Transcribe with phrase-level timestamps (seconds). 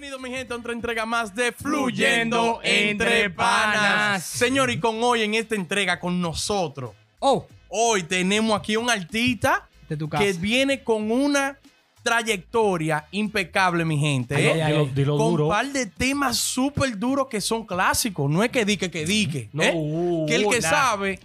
[0.00, 4.24] Bienvenido, mi gente, a otra entrega más de Fluyendo Entre Panas.
[4.24, 9.68] Señor, y con hoy en esta entrega con nosotros, Oh, hoy tenemos aquí un artista
[9.90, 10.24] de tu casa.
[10.24, 11.58] que viene con una
[12.02, 14.36] trayectoria impecable, mi gente.
[14.36, 14.52] Ay, ¿eh?
[14.52, 14.72] ay, ay.
[14.72, 15.44] Dilo, dilo con duro.
[15.44, 18.30] un par de temas súper duros que son clásicos.
[18.30, 19.50] No es que dique, que dique.
[19.52, 19.72] No, ¿eh?
[19.74, 20.70] uh, que el que nah.
[20.70, 21.20] sabe.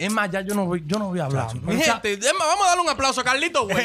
[0.00, 1.48] Es más, ya yo no voy, yo no voy a hablar.
[1.48, 3.76] Chacho, Mi gente, es más, vamos a darle un aplauso a Carlito, güey.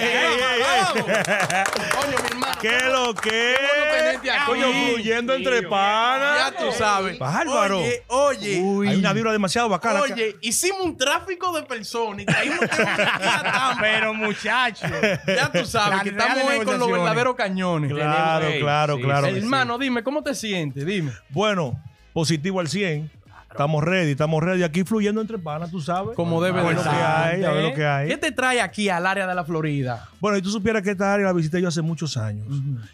[0.61, 1.03] Vamos.
[1.03, 2.55] Coño, mi hermano.
[2.61, 3.55] ¿Qué lo que?
[3.91, 4.45] tenerte aquí.
[4.45, 6.55] Coño, fluyendo entre Ya panas.
[6.55, 7.19] tú sabes.
[7.19, 7.79] Bárbaro.
[7.79, 8.89] Oye, oye.
[8.91, 9.99] Hay una vibra demasiado bacana.
[10.03, 13.77] Oye, hicimos un tráfico de personas y Tampa.
[13.81, 14.85] Pero muchacho.
[15.27, 17.91] Ya tú sabes que estamos hoy con los verdaderos cañones.
[17.91, 19.27] Claro, claro, sí, claro.
[19.27, 19.37] sí.
[19.39, 20.85] Hermano, dime, ¿cómo te sientes?
[20.85, 21.11] Dime.
[21.27, 21.77] Bueno,
[22.13, 23.11] positivo al 100.
[23.55, 24.63] Estamos ready, estamos ready.
[24.63, 26.13] Aquí fluyendo entre panas, tú sabes.
[26.15, 27.01] Como debe a ver de lo que ser.
[27.05, 28.17] hay, a ver lo que ¿Qué hay.
[28.17, 30.09] te trae aquí al área de la Florida?
[30.19, 32.45] Bueno, y tú supieras que esta área la visité yo hace muchos años.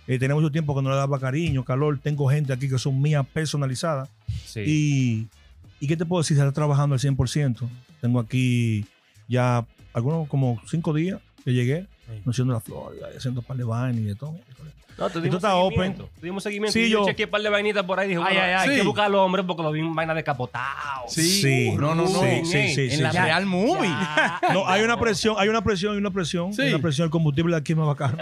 [0.08, 1.98] Eh, tenía mucho tiempo que no le daba cariño, calor.
[1.98, 4.08] Tengo gente aquí que son mías personalizadas.
[4.46, 4.60] Sí.
[4.62, 5.28] Y,
[5.80, 6.38] ¿y qué te puedo decir?
[6.38, 7.68] Está trabajando al 100%.
[8.00, 8.86] Tengo aquí
[9.28, 12.22] ya algunos como cinco días que llegué, Sí.
[12.24, 14.36] conociendo la Florida, y haciendo un par de vainas y de todo.
[14.98, 16.04] No, te tú dimos estás seguimiento.
[16.04, 16.16] open.
[16.20, 16.74] Te dimos seguimiento.
[16.74, 18.10] Sí, y yo, yo- chequeé un par de vainitas por ahí.
[18.10, 18.56] Dije, Ay, bueno, ay, ay.
[18.70, 18.86] hay que Sí.
[18.86, 21.06] buscar al hombre porque lo vi en vaina decapotado.
[21.08, 21.72] Sí.
[21.78, 22.08] No, no, no.
[22.10, 23.18] Sí, sí, sí, en sí, la sí.
[23.18, 23.90] Real Movie.
[24.54, 26.54] No, hay una presión, hay una presión, hay una presión.
[26.54, 26.62] Sí.
[26.64, 27.06] Hay una presión.
[27.06, 28.18] El combustible de aquí es más bacano.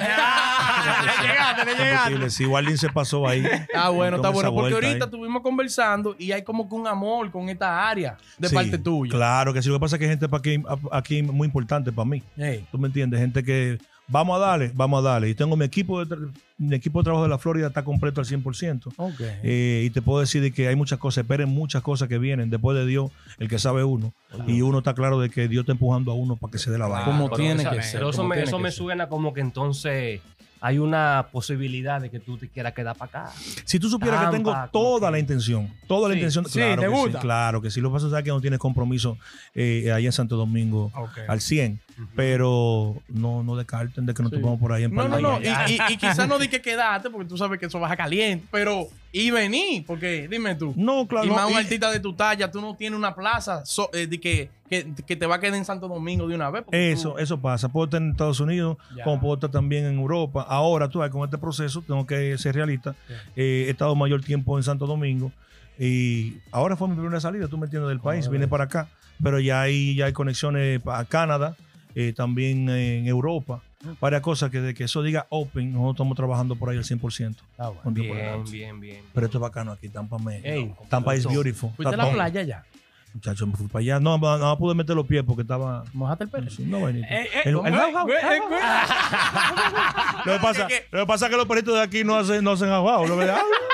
[1.03, 1.95] Le llegaste, le llegaste.
[2.11, 3.45] Combustible, Sí, Waldin se pasó ahí.
[3.45, 4.53] Está bueno, está bueno.
[4.53, 4.99] Porque ahorita ahí.
[5.11, 9.11] estuvimos conversando y hay como que un amor con esta área de Sí, parte tuya.
[9.11, 9.69] Claro que sí.
[9.69, 12.23] Lo que pasa es que hay gente pa' aquí, aquí muy importante para mí.
[12.71, 13.19] ¿Tú me entiendes?
[13.19, 13.77] Gente que
[14.11, 15.29] vamos a darle, vamos a darle.
[15.29, 18.19] Y tengo mi equipo de, tra- mi equipo de trabajo de la Florida está completo
[18.21, 18.91] al 100%.
[18.97, 19.21] Ok.
[19.43, 22.49] Eh, y te puedo decir de que hay muchas cosas, esperen muchas cosas que vienen
[22.49, 24.11] después de Dios, el que sabe uno.
[24.47, 26.77] Y uno está claro de que Dios está empujando a uno para que se dé
[26.79, 27.05] la vaina.
[27.05, 27.99] Como Pero tiene esa- que ser.
[27.99, 30.21] Pero eso me, eso me suena como que entonces
[30.61, 33.33] hay una posibilidad de que tú te quieras quedar para acá.
[33.65, 36.87] Si tú supieras que tengo toda la intención, toda la Sí, intención, sí, claro ¿te
[36.87, 37.20] que gusta?
[37.20, 37.81] sí, claro que sí.
[37.81, 39.17] Lo que pasa es que no tienes compromiso
[39.55, 40.92] eh, ahí en Santo Domingo
[41.27, 41.80] al 100,
[42.15, 44.37] pero no, no descarten de que nos Sí.
[44.37, 45.39] topamos por ahí en No, no, no.
[45.42, 48.45] Y, y- y quizás no di que quedarte porque tú sabes que eso baja caliente.
[48.52, 50.73] Pero, y vení, porque dime tú.
[50.77, 51.26] No, claro.
[51.26, 54.08] y no, más un artista de tu talla, tú no tienes una plaza so- eh,
[54.08, 56.64] de que, que, que te va a quedar en Santo Domingo de una vez.
[56.71, 57.70] Eso, tú- eso pasa.
[57.70, 59.04] Puedo estar en Estados Unidos, Ya.
[59.04, 60.45] como puedo estar también en Europa.
[60.48, 62.95] Ahora, tú sabes, con este proceso, tengo que ser realista.
[63.36, 65.32] Eh, he estado mayor tiempo en Santo Domingo
[65.77, 68.30] y ahora fue mi primera salida, tú me entiendes, del país.
[68.30, 68.88] Vine para acá,
[69.23, 71.55] pero ya hay, ya hay conexiones a Canadá,
[71.95, 73.61] eh, también en Europa.
[74.02, 77.36] Varias cosas que de que eso diga open, nosotros estamos trabajando por ahí al 100%.
[77.58, 77.92] Ah, bueno.
[77.92, 79.04] Bien, bien, bien.
[79.14, 80.38] Pero esto es bacano aquí, Tampa me.
[80.39, 81.30] Ey, Tampa eso.
[81.30, 81.72] beautiful.
[81.77, 82.66] ¿Fuiste a la playa ya?
[83.14, 84.00] Muchacho, me fui para allá.
[84.00, 85.83] No, no, no pude meter los pies porque estaba.
[85.94, 86.52] ¿Mojaste el pelo?
[86.60, 87.08] No, vainita.
[87.08, 87.80] Eh, eh, El- ¿cómo el- es?
[87.80, 88.39] eh.
[90.26, 92.52] Lo que pasa, lo que pasa es que los perritos de aquí no hacen, no
[92.52, 93.06] hacen aguado.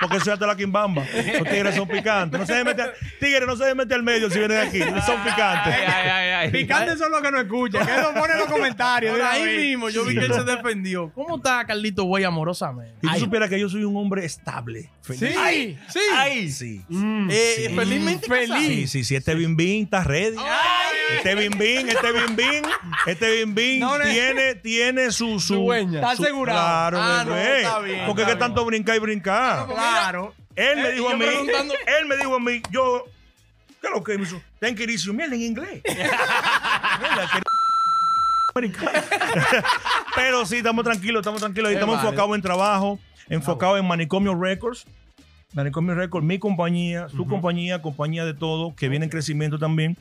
[0.00, 1.04] Porque eso es hasta la quimbamba.
[1.38, 2.38] Los tigres son picantes.
[2.38, 4.78] No se deben meter, tigres no se deben meter al medio si vienen de aquí.
[5.04, 5.74] Son picantes.
[5.74, 6.50] Ay, ay, ay, ay.
[6.50, 7.86] Picante son los que no escuchan.
[7.86, 9.16] Que lo pone en los comentarios.
[9.16, 11.10] Por ahí mismo yo vi que él se defendió.
[11.14, 12.94] ¿Cómo está Carlito Güey amorosamente?
[13.02, 14.90] Y tú supieras que yo soy un hombre estable.
[15.02, 16.00] Sí, Ay, sí.
[16.14, 16.84] Ay, sí.
[17.30, 18.48] Eh, Felizmente Feliz.
[18.50, 18.66] casado.
[18.66, 19.16] Sí, sí, sí.
[19.16, 20.36] Este bim bim está ready.
[21.16, 22.62] Este bim bim, este bim bim,
[23.06, 24.04] este bim bim No, no.
[24.04, 25.72] tiene, tiene su, su.
[25.72, 26.58] Está asegurado.
[26.58, 29.66] Claro, Ah, no, está bien, Porque está que tanto brincar y brincar.
[29.66, 29.74] Claro.
[30.56, 33.04] Él me Eh, dijo a mí, él me dijo a mí, yo,
[33.80, 34.40] ¿qué es lo que me hizo?
[34.74, 35.82] Que ir mierda en inglés.
[40.16, 41.70] Pero sí, estamos tranquilos, estamos tranquilos.
[41.70, 42.08] y Eh, Estamos vale.
[42.08, 44.84] enfocados en trabajo, enfocados en Manicomio Records.
[45.54, 49.96] Manicomio Records, mi compañía, su compañía, compañía de todo, que viene en crecimiento también.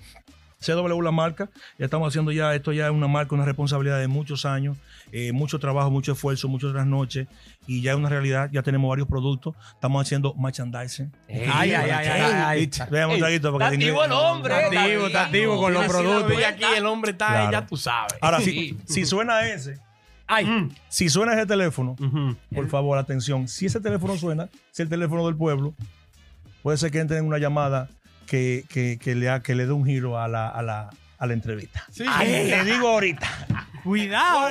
[0.60, 4.08] CW la marca, ya estamos haciendo ya, esto ya es una marca, una responsabilidad de
[4.08, 4.76] muchos años,
[5.12, 7.28] eh, mucho trabajo, mucho esfuerzo, muchas trasnoches,
[7.68, 11.12] y ya es una realidad, ya tenemos varios productos, estamos haciendo merchandising.
[11.28, 12.72] Ey, Ay, ay, ay, ay, ay.
[12.90, 14.54] Veamos un traguito para Está que activo el hombre.
[14.56, 16.38] Está activo, está activo con los productos.
[16.38, 17.52] vi aquí el hombre está, Claro.
[17.52, 18.16] ya tú sabes.
[18.22, 18.78] Ahora, Sí.
[18.86, 19.78] si, si suena ese,
[20.26, 20.70] Ay.
[20.90, 21.96] si suena ese teléfono,
[22.54, 25.74] por favor, atención, si ese teléfono suena, si el teléfono del pueblo,
[26.64, 27.90] puede ser que entren en una llamada
[28.28, 31.26] que, que, que le, ha- que le dé un giro a la, a la, a
[31.26, 31.84] la entrevista.
[31.92, 32.04] Sí.
[32.08, 33.28] Ay, le digo ahorita.
[33.84, 34.50] Cuidado.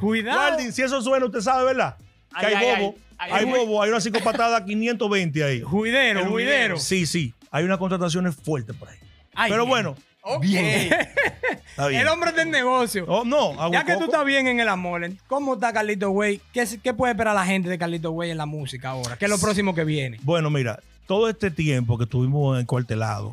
[0.00, 0.58] Cuidado.
[0.72, 1.96] Si eso suena, usted sabe, ¿verdad?
[2.40, 3.50] Que Ay, hay ay, bobo, ay, hay ay.
[3.50, 5.60] bobo, hay una psicopatada 520 ahí.
[5.62, 6.78] Juidero, El juidero.
[6.78, 8.98] Sí, sí, hay unas contrataciones fuertes por ahí.
[9.34, 9.70] Ay, Pero bien.
[9.70, 10.44] bueno, Ok.
[11.70, 12.02] está bien.
[12.02, 13.04] El hombre del negocio.
[13.08, 16.40] Oh, no, Ya que tú estás bien en el amor, ¿cómo está Carlito Way?
[16.52, 19.16] ¿Qué, ¿Qué puede esperar la gente de Carlito Way en la música ahora?
[19.16, 20.18] ¿Qué es lo próximo que viene?
[20.22, 23.32] Bueno, mira, todo este tiempo que estuvimos encuartelados,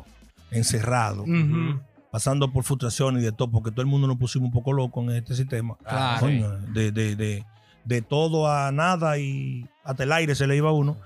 [0.50, 1.78] encerrados, Ujú.
[2.10, 5.02] pasando por frustraciones y de todo, porque todo el mundo nos pusimos un poco loco
[5.02, 5.76] en este sistema.
[5.84, 6.20] Claro.
[6.20, 7.44] Coño, de, de, de,
[7.84, 10.96] de todo a nada y hasta el aire se le iba a uno.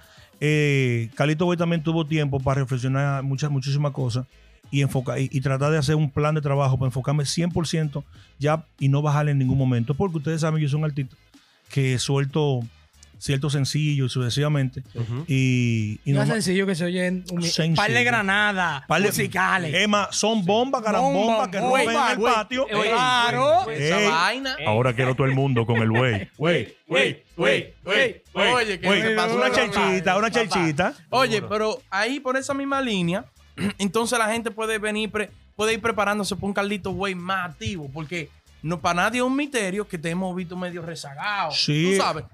[0.41, 4.27] Eh, Carlito Boy también tuvo tiempo para reflexionar muchas, muchísimas cosas
[4.71, 8.05] y, enfocar, y, y tratar de hacer un plan de trabajo para enfocarme 100%
[8.39, 9.95] ya y no bajarle en ningún momento.
[9.95, 11.17] Porque ustedes saben, yo soy un artista
[11.69, 12.61] que suelto
[13.21, 14.83] cierto sencillo sucesivamente.
[15.29, 17.77] Y, y No no sencillo que se oyen un Sencillo.
[17.77, 19.75] par de granadas Par de- musicales.
[19.75, 22.35] Emma, son bombas, carambombas Bomba, que bomba, rompen en el güey.
[22.35, 22.67] patio.
[22.67, 23.71] Claro.
[23.71, 24.57] Esa vaina.
[24.67, 26.29] Ahora quiero todo el mundo con el güey.
[26.37, 28.23] Güey, Güey, güey, güey.
[28.33, 29.03] Oye, que güey.
[29.03, 30.95] se pasó Una chelchita, una chelchita.
[31.11, 33.25] Oye, pero ahí por esa misma línea,
[33.79, 37.89] entonces la gente puede venir, pre- puede ir preparándose para un Carlito Way más activo,
[37.93, 38.29] porque
[38.63, 41.51] no para nadie es un misterio que te hemos visto medio rezagado.
[41.53, 41.93] Sí.
[41.97, 42.25] Tú sabes.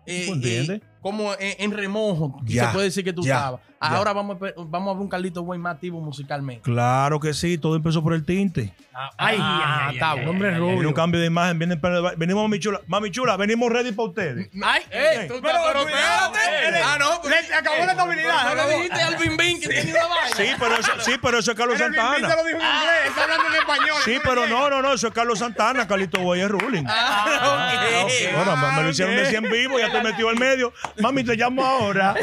[0.00, 0.80] Ah, eh, ¿Tú entiendes?
[0.82, 3.60] eh, como en, en remojo, Ya, se puede decir que tú ya, estabas.
[3.62, 3.66] ya.
[3.96, 6.62] Ahora vamos a, vamos a ver un Carlito Way más activo musicalmente.
[6.62, 8.74] Claro que sí, todo empezó por el tinte.
[9.16, 10.30] Ay, Ah, ay, está ay, bueno.
[10.32, 10.92] hombre Viene un rubio.
[10.94, 14.50] cambio de imagen, viene para- venimos mami chula, mami chula, venimos ready para ustedes.
[14.62, 17.28] Ay, eh, tú- pero pero cuidado, eh, Ah, no.
[17.30, 20.36] le- se acabó la estabilidad, No le dijiste al Bim Bim que tenía una vaina.
[20.36, 22.28] Sí, pero eso, sí, pero eso es Carlos Pero Bim Santana.
[22.28, 23.96] se lo dijo en inglés, está hablando en español.
[24.04, 26.84] Sí, pero no, no, no, eso es Carlos Santana, Carlito Boy es ruling.
[26.86, 28.34] Ah, ok.
[28.34, 30.72] Bueno, me- me lo hicieron decir en vivo, ya te metió al medio.
[30.98, 32.14] Mami, te llamo ahora.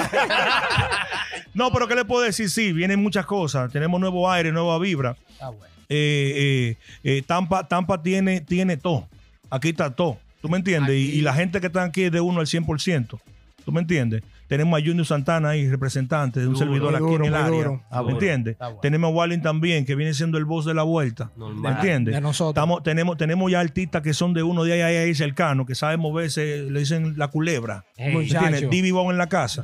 [1.54, 2.50] no, pero ¿qué le puedo decir?
[2.50, 3.72] Sí, vienen muchas cosas.
[3.72, 5.16] Tenemos nuevo aire, nueva vibra.
[5.40, 5.74] Ah, bueno.
[5.90, 9.08] Eh, eh, eh, Tampa, Tampa tiene, tiene todo.
[9.50, 10.19] Aquí está todo.
[10.42, 10.96] ¿Tú me entiendes?
[10.96, 13.19] Y, y la gente que está aquí es de uno al 100%.
[13.64, 14.24] ¿Tú me entiendes?
[14.47, 17.49] Tenemos a Junior Santana ahí, representante de un Duro, servidor aquí duro, en el área.
[17.49, 17.83] duro.
[17.89, 18.17] Ah, ¿Me bueno.
[18.17, 18.57] entiendes?
[18.57, 18.79] Bueno.
[18.81, 21.31] Tenemos a Wallin también, que viene siendo el voz de la vuelta.
[21.35, 21.61] Normal.
[21.61, 22.15] ¿Me entiendes?
[22.15, 22.51] De nosotros.
[22.51, 25.75] Estamos, tenemos, tenemos ya artistas que son de uno de ahí, ahí, ahí cercano, que
[25.75, 27.85] saben moverse, le dicen la culebra.
[27.97, 28.45] Ey, ¿Me Muchacho.
[28.45, 28.69] entiendes?
[28.69, 29.63] Divi en la casa.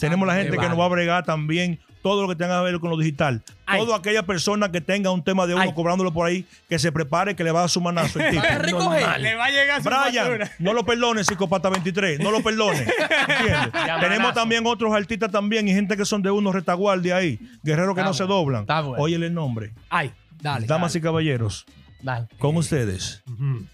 [0.00, 2.78] Tenemos la gente que nos va a bregar también todo lo que tenga que ver
[2.78, 3.42] con lo digital.
[3.66, 3.80] Ay.
[3.80, 5.72] Toda aquella persona que tenga un tema de uno Ay.
[5.74, 8.42] cobrándolo por ahí, que se prepare, que le va a dar su manazo el tipo.
[8.44, 9.20] Va a recoger.
[9.20, 10.50] Le va a llegar su Brian, factura.
[10.60, 12.82] no lo perdones, psicopata 23, no lo perdones.
[12.88, 13.72] ¿Entiendes?
[14.00, 18.02] Tenemos también otros artistas también y gente que son de unos retaguardia ahí, guerreros que
[18.02, 18.60] Está no se doblan.
[18.60, 19.02] está bueno.
[19.02, 19.72] Óyele el nombre.
[19.90, 20.68] Ay, dale.
[20.68, 21.66] Damas y caballeros,
[22.02, 22.28] Dale.
[22.38, 23.24] con ustedes.
[23.26, 23.66] Ujú.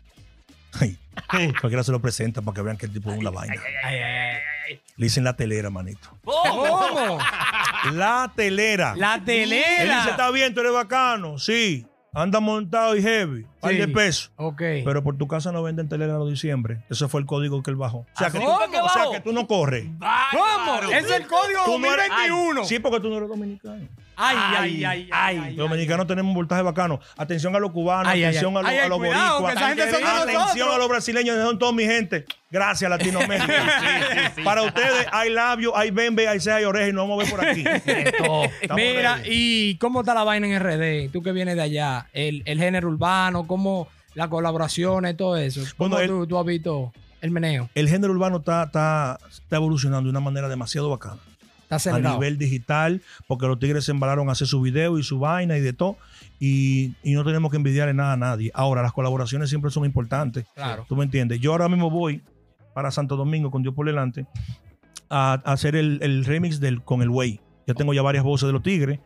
[0.80, 0.96] Ay,
[1.60, 3.56] cualquiera se lo presenta para que vean que el tipo es una vaina.
[3.84, 4.36] Ay, ay, ay,
[4.96, 6.08] Le dicen la telera, manito.
[6.24, 7.18] ¿Cómo?
[7.92, 8.94] La telera.
[8.96, 10.04] La Él dice, telera.
[10.10, 11.38] está bien, tú eres bacano.
[11.38, 13.46] Sí, anda montado y heavy.
[13.60, 13.78] Par Sí.
[13.78, 14.32] de pesos.
[14.36, 14.58] Ok.
[14.84, 16.84] Pero por tu casa no venden telera en diciembre.
[16.90, 17.98] Ese fue el código que él bajó.
[17.98, 19.12] O sea, que, ¿Cómo tú, que o sea, bajó?
[19.12, 19.86] que tú no corres.
[20.30, 20.90] ¿Cómo?
[20.92, 22.64] Es el código Tú no eres- 2021.
[22.64, 23.88] Sí, porque tú no eres dominicano.
[24.24, 25.38] Ay, ay, ay, ay.
[25.44, 27.00] ay, Los dominicanos tenemos un voltaje bacano.
[27.16, 29.70] Atención a los cubanos, atención a los, a los cuidado, boricuas.
[29.72, 32.24] atención a los brasileños, son toda mi gente.
[32.50, 34.32] Gracias, Latinoamérica.
[34.44, 37.30] Para ustedes hay labios, hay bembe, hay ceja y oreja y nos vamos a ver
[37.34, 37.64] por aquí.
[38.76, 39.28] Mira, ready.
[39.30, 41.10] ¿y cómo está la vaina en RD?
[41.12, 45.62] Tú que vienes de allá, el, el género urbano, cómo las colaboraciones, todo eso.
[45.76, 46.92] ¿Cómo Bueno, el- tú, tú has visto
[47.22, 47.70] el meneo?
[47.74, 51.16] El género urbano está, está, está evolucionando de una manera demasiado bacana.
[51.72, 51.78] A
[52.14, 55.60] nivel digital, porque los tigres se embalaron a hacer su video y su vaina y
[55.60, 55.96] de todo,
[56.38, 58.50] y, y no tenemos que envidiarle nada a nadie.
[58.54, 60.44] Ahora, las colaboraciones siempre son importantes.
[60.54, 60.84] Claro.
[60.88, 61.40] ¿Tú me entiendes?
[61.40, 62.22] Yo ahora mismo voy
[62.74, 64.26] para Santo Domingo, con Dios por delante,
[65.10, 67.40] a, a hacer el, el remix del, con el Way.
[67.66, 68.98] Ya tengo ya varias voces de los tigres,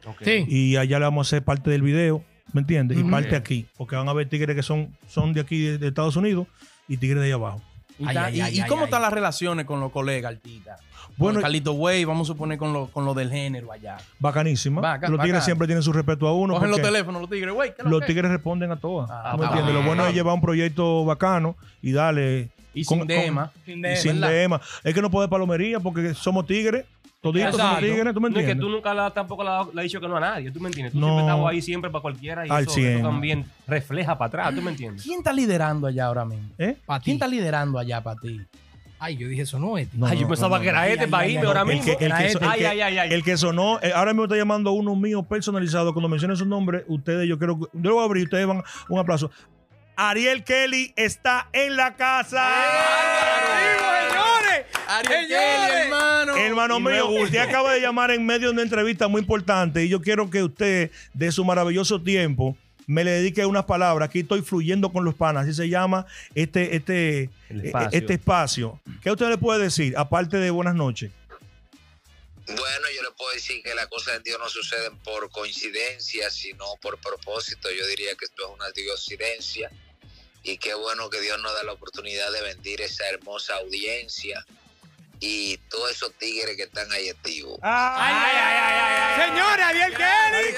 [0.48, 2.98] y allá le vamos a hacer parte del video, ¿me entiendes?
[2.98, 5.88] Y parte aquí, porque van a ver tigres que son, son de aquí, de, de
[5.88, 6.46] Estados Unidos,
[6.88, 7.60] y tigres de allá abajo.
[7.98, 8.84] ¿Y, Ay, ta- ay, y- ay, y ay, cómo ay.
[8.86, 10.80] están las relaciones con los colegas artistas?
[11.16, 13.96] Bueno, Carlito Way, vamos a suponer con lo, con lo del género allá.
[14.18, 14.80] Bacanísima.
[14.80, 16.54] Baca- los tigres siempre tienen su respeto a uno.
[16.54, 17.70] Cogen los porque- teléfonos, los tigres, güey.
[17.70, 18.06] ¿qué es lo los que?
[18.08, 19.10] tigres responden a todas.
[19.10, 19.74] Ah, ¿Tú me ah, entiendes?
[19.74, 22.50] Lo bueno es llevar un proyecto bacano y darle.
[22.74, 23.52] Y con- sin con- dema.
[23.64, 24.60] Sin dema.
[24.84, 26.84] Es que no puede palomería porque somos tigres.
[27.22, 30.00] Toditos somos tigres, ¿tú me No, es que tú nunca la- tampoco le has dicho
[30.00, 30.92] que no a nadie, ¿tú me entiendes?
[30.92, 31.06] Tú No.
[31.16, 32.98] siempre estás ahí siempre para cualquiera y Al eso, 100.
[32.98, 35.02] eso también refleja para atrás, ¿tú me entiendes?
[35.02, 36.50] ¿Quién está liderando allá ahora mismo?
[36.58, 36.76] ¿Eh?
[37.02, 38.42] ¿Quién está liderando allá para ti?
[38.98, 39.92] Ay, yo dije, eso no es.
[39.94, 41.84] No, Ay, yo no, pensaba no, que era este ay, para irme ahora El mismo.
[41.84, 43.12] que, el, que, Era so- el Ay, ay, ay, ay.
[43.12, 45.92] el que sonó, eh, ahora mismo está llamando uno mío personalizado.
[45.92, 47.66] Cuando mencione su nombre, ustedes, yo creo que.
[47.74, 48.62] Yo lo voy a abrir, ustedes van.
[48.88, 49.30] Un aplauso.
[49.96, 52.46] Ariel Kelly está en la casa.
[54.10, 54.66] señores!
[54.88, 55.26] Ariel.
[55.28, 56.36] Kelly, hermano.
[56.36, 59.88] Hermano Y mío, usted acaba de llamar en medio de una entrevista muy importante y
[59.88, 64.08] yo quiero que usted, de su maravilloso tiempo, me le dedique unas palabras.
[64.08, 67.98] Aquí estoy fluyendo con los panas, así se llama este, este, El eh, espacio.
[67.98, 68.80] este espacio.
[69.02, 71.10] ¿Qué usted le puede decir, aparte de buenas noches?
[72.46, 76.64] Bueno, yo le puedo decir que las cosas de Dios no suceden por coincidencia, sino
[76.80, 77.68] por propósito.
[77.70, 79.70] Yo diría que esto es una diosidencia.
[80.44, 84.46] Y qué bueno que Dios nos da la oportunidad de bendir esa hermosa audiencia
[85.20, 87.58] y todos esos tigres que están ahí activos.
[87.62, 89.20] ¡Ay, ay, ay, ay, ay!
[89.20, 89.28] ay.
[89.30, 90.54] ¡Señores, Ariel Kelly!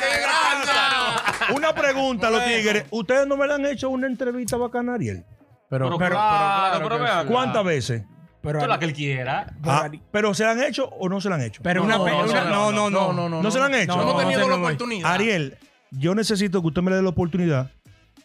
[1.55, 2.85] Una pregunta a los tigres.
[2.91, 5.25] ¿Ustedes no me le han hecho una entrevista bacana, Ariel?
[5.71, 7.27] Pero, Pero pero, claro, pero.
[7.27, 8.03] ¿Cuántas veces?
[8.41, 9.53] Pero, la que él quiera.
[9.65, 11.61] Ah, ¿Pero se la han hecho o no se la han hecho?
[11.62, 13.97] pero No, una, no, una- no, no, no, no, no, ¿No se la han hecho?
[13.97, 15.12] No, hemos No, tenido no, la oportunidad.
[15.12, 15.59] Ariel,
[15.91, 17.73] yo necesito que usted me dé la oportunidad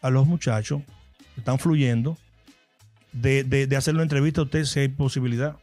[0.02, 0.82] a los muchachos
[1.34, 2.18] que están fluyendo
[3.12, 5.56] de, de, de hacer una entrevista a usted si hay posibilidad.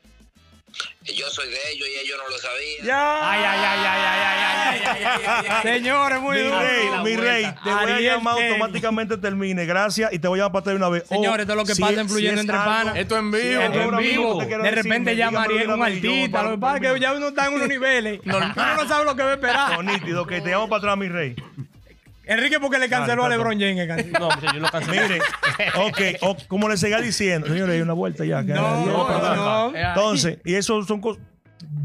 [1.15, 2.87] Yo soy de ellos y ellos no lo sabían.
[2.87, 3.31] ¡Ya!
[3.31, 5.63] Ay, ay, ay, ay, ay, ay, ay, ay, ay, ay, ay.
[5.75, 6.61] Señores, muy Mi duro.
[6.61, 7.23] rey, mi vuelta.
[7.23, 9.67] rey, te voy a llamar automáticamente termine.
[9.67, 10.13] Gracias.
[10.13, 11.09] Y te voy a llamar para atrás de una vez.
[11.09, 12.97] Señores, todo lo que si pasa es- influyendo si es entre panas.
[12.97, 13.43] Esto en vivo.
[13.43, 14.45] Sí, En vivo.
[14.45, 16.31] De repente me llama Ariel un artista.
[16.39, 18.21] para- Lo que pasa es que ya uno está en unos niveles.
[18.25, 18.41] Uno
[18.77, 19.85] no sabe lo que va a esperar.
[19.85, 21.35] Nítido, que te llamo para atrás, mi rey.
[22.31, 24.13] Enrique, porque le canceló a LeBron James.
[24.19, 25.03] No, yo lo cancelé.
[25.03, 25.19] Mire,
[25.77, 28.45] ok, o- como le seguía diciendo, señores, hay una vuelta ya.
[28.45, 29.73] que- No, ya, para- no.
[29.89, 31.23] Entonces, y eso son cosas,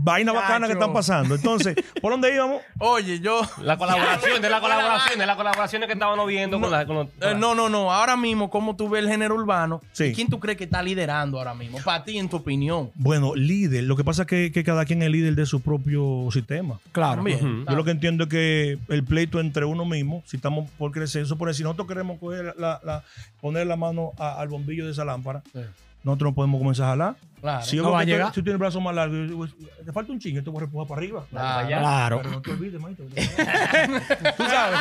[0.06, 0.80] vainas bacanas que Chacho.
[0.80, 1.36] están pasando.
[1.36, 2.62] Entonces, ¿por dónde íbamos?
[2.80, 3.42] Oye, yo.
[3.62, 6.86] La colaboración, de la colaboración, de las colaboraciones que estábamos viendo con la.
[6.86, 7.92] Con los- Eh, no, no, no.
[7.92, 9.82] Ahora mismo, ¿cómo tú ves el género urbano?
[9.92, 10.14] Sí.
[10.14, 11.80] ¿Quién tú crees que está liderando ahora mismo?
[11.84, 12.92] Para ti, en tu opinión.
[12.96, 13.84] Bueno, líder.
[13.86, 16.80] Lo que pasa es que, que cada quien es líder de su propio sistema.
[16.92, 17.22] Claro.
[17.24, 17.66] Ujú.
[17.68, 21.24] Yo lo que entiendo es que el pleito entre uno mismo, si estamos por crecer,
[21.24, 23.04] eso por si nosotros queremos coger la, la-
[23.42, 25.60] poner la mano a- al bombillo de esa lámpara, Sí.
[26.06, 27.16] Nosotros no podemos comenzar a jalar.
[27.42, 27.66] Claro.
[27.66, 28.28] Si yo No va a tú- llegar.
[28.30, 29.48] Si tú tienes el brazo más largo, yo digo,
[29.86, 31.26] te falta un chingue, te voy a repujar para arriba.
[31.30, 31.68] Claro.
[31.68, 32.18] Claro.
[32.24, 33.04] Pero no te olvides, manito.
[34.38, 34.80] Tú sabes.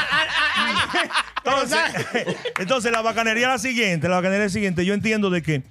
[1.44, 4.08] Entonces, entonces, la bacanería es la siguiente.
[4.08, 4.84] La bacanería es la siguiente.
[4.84, 5.62] Yo entiendo de que eh,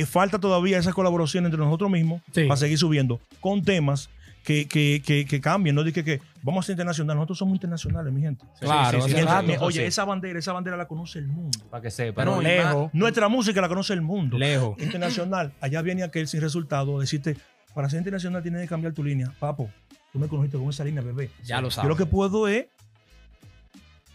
[0.00, 2.44] eh, falta todavía esa colaboración entre nosotros mismos Sí.
[2.44, 4.08] para seguir subiendo con temas
[4.44, 5.74] que, que, que, que cambien.
[5.74, 7.16] No dije que vamos a ser internacionales.
[7.16, 8.46] Nosotros somos internacionales, mi gente.
[8.60, 9.16] Claro, sí, sí.
[9.60, 11.58] Oye, esa bandera, esa bandera la conoce el mundo.
[11.68, 12.22] Para que sepa.
[12.22, 12.90] Pero lejos.
[12.94, 14.38] Nuestra música la conoce el mundo.
[14.38, 14.80] Lejos.
[14.80, 15.52] Internacional.
[15.60, 17.00] Allá viene aquel sin resultado.
[17.00, 17.36] Decirte,
[17.74, 19.32] para ser internacional tienes que cambiar tu línea.
[19.40, 19.68] Papo,
[20.12, 21.30] tú me conociste con esa línea, bebé.
[21.44, 21.88] Ya lo Yo sabes.
[21.88, 22.66] lo que puedo es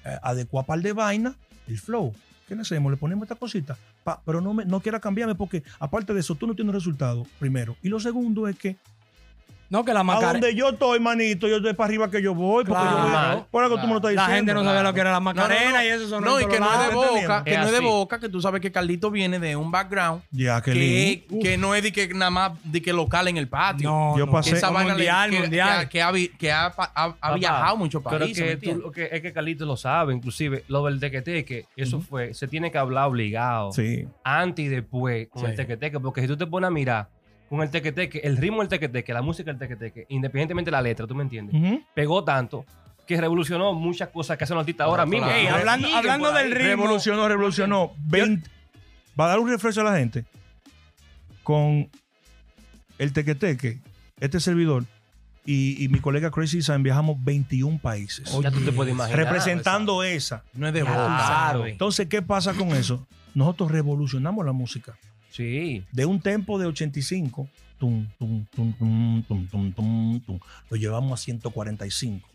[0.05, 1.35] eh, adecuar par de vaina,
[1.67, 2.15] el flow.
[2.47, 2.91] ¿Qué le hacemos?
[2.91, 3.77] Le ponemos esta cosita.
[4.05, 7.25] Pa, pero no, me, no quiera cambiarme porque, aparte de eso, tú no tienes resultado,
[7.39, 7.75] primero.
[7.81, 8.77] Y lo segundo es que
[9.71, 10.33] No, que la a Macarena.
[10.33, 12.65] donde yo estoy, manito, yo estoy para arriba que yo voy.
[12.65, 13.07] Porque Claro.
[13.31, 13.45] yo voy.
[13.49, 14.35] Por algo tú me lo estás La diciendo.
[14.35, 15.83] gente no sabía lo que era la Macarena No, no, no.
[15.83, 17.79] y eso son No, y que no es de boca, que Es no es de
[17.79, 21.83] boca, que tú sabes que Carlito viene de un background Ya, que que, no es
[21.83, 23.89] de que nada más de que local en el patio.
[23.89, 25.87] No, Yo pasé- que esa le- mundial, que, mundial.
[25.89, 28.59] que, ha, que ha, viajado muchos pero países.
[28.77, 32.71] lo que, es que Carlito lo sabe, inclusive lo del tequeteque, eso fue, se tiene
[32.71, 34.05] que hablar obligado, Sí.
[34.23, 35.51] antes y después con Sí.
[35.51, 37.07] el tequeteque, porque si tú te pones a mirar
[37.51, 41.05] con el tequeteque, el ritmo del tequeteque, la música del tequeteque, independientemente de la letra,
[41.05, 41.53] ¿tú me entiendes?
[41.53, 41.83] Ujú.
[41.93, 42.65] Pegó tanto
[43.05, 45.25] que revolucionó muchas cosas que hacen los artistas ahora mismo.
[45.27, 45.37] claro.
[45.37, 46.43] Ey, hablando, siguen hablando por ahí.
[46.45, 46.69] del ritmo.
[46.69, 47.91] Revolucionó, revolucionó.
[48.07, 48.49] 20
[49.19, 50.23] va a dar un refresco a la gente
[51.43, 51.89] con
[52.97, 53.79] el tequeteque,
[54.21, 54.85] este servidor
[55.45, 58.31] y, y mi colega Crazy Design viajamos 21 países.
[58.41, 59.25] Ya tú te puedes imaginar.
[59.25, 60.45] representando esa.
[60.53, 60.95] no es de boca.
[61.27, 61.73] sabes.
[61.73, 63.05] Entonces, ¿qué pasa con eso?
[63.35, 64.95] Nosotros revolucionamos la música.
[65.31, 65.83] Sí.
[65.91, 68.45] De un tempo de 85, tum, tum,
[69.25, 72.27] tum, lo llevamos a 145.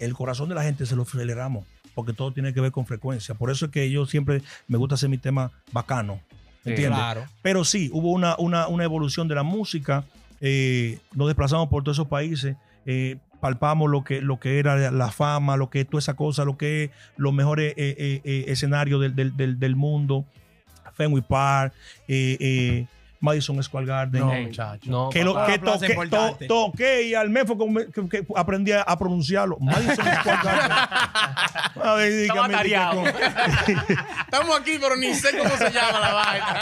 [0.00, 1.64] El corazón de la gente se lo aceleramos
[1.94, 3.34] porque todo tiene que ver con frecuencia.
[3.34, 6.20] Por eso es que yo siempre me gusta hacer mi tema bacano.
[6.64, 6.98] ¿Entiendes?
[6.98, 7.26] Claro.
[7.42, 10.04] Pero sí, hubo una, una, evolución de la música.
[10.40, 12.56] Eh, nos desplazamos por todos esos países.
[12.86, 16.44] Eh, palpamos lo que, lo que era la fama, lo que es toda esa cosa,
[16.44, 20.24] lo que es los mejores eh, escenarios del, del mundo.
[20.96, 21.72] Fenway Park,
[22.08, 22.86] eh, eh,
[23.20, 24.20] Madison Square Garden.
[24.20, 24.90] No, Ey, muchacho.
[24.90, 26.46] No, que lo, que plaza toqué, importante.
[26.46, 27.56] to- toqué y al mes fue
[27.92, 29.56] que, que aprendí a, pronunciarlo.
[29.60, 30.70] Madison Square Garden.
[31.82, 32.54] A ver, dígame.
[34.24, 36.58] Estamos aquí, pero ni sé cómo se llama la vaina.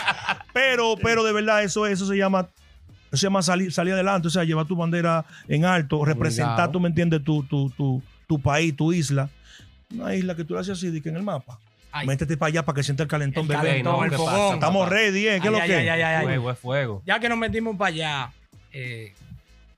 [0.52, 2.48] Pero, pero de verdad, eso, eso se llama.
[3.08, 6.70] eso se llama salir, salir adelante, o sea, llevar tu bandera en alto, representar, Obligado.
[6.72, 9.28] tú me entiendes, tu, tu, tu, tu país, tu isla.
[9.92, 11.58] Una isla que tú la haces así, que en el mapa.
[11.92, 12.06] Ay.
[12.06, 13.62] Métete para allá para que sienta el calentón, El bebé.
[13.62, 14.54] calentón, no, el ¿qué fogón.
[14.54, 15.38] Estamos ready, ¿eh?
[15.42, 16.20] ¿Qué es lo que?
[16.22, 17.02] Fuego es fuego.
[17.06, 18.32] Ya que nos metimos para allá
[18.72, 19.12] eh,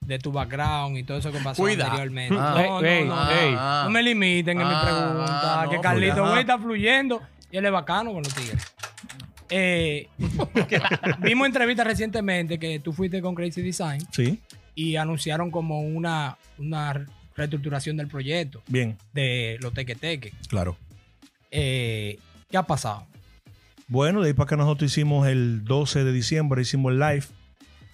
[0.00, 1.87] de tu background y todo eso que pasó Cuida.
[1.87, 2.37] anteriormente.
[2.38, 2.54] Ah.
[2.56, 3.30] no, no, Ey, no.
[3.30, 3.52] ey.
[3.54, 5.62] No me limiten en mi Ah, pregunta.
[5.62, 8.62] ah, que no, Carlito Güey está fluyendo y él es bacano con los tigres.
[9.50, 10.09] Eh,
[11.18, 14.40] vimos entrevistas recientemente que tú fuiste con Crazy Design Sí,
[14.75, 17.06] y anunciaron como una, una
[17.37, 20.33] reestructuración del proyecto bien, de los tequeteques.
[20.49, 20.76] claro.
[21.57, 22.19] Eh,
[22.51, 23.07] ¿Qué ha pasado?
[23.87, 27.25] Bueno, de ahí para acá nosotros hicimos el 12 de diciembre, hicimos el live,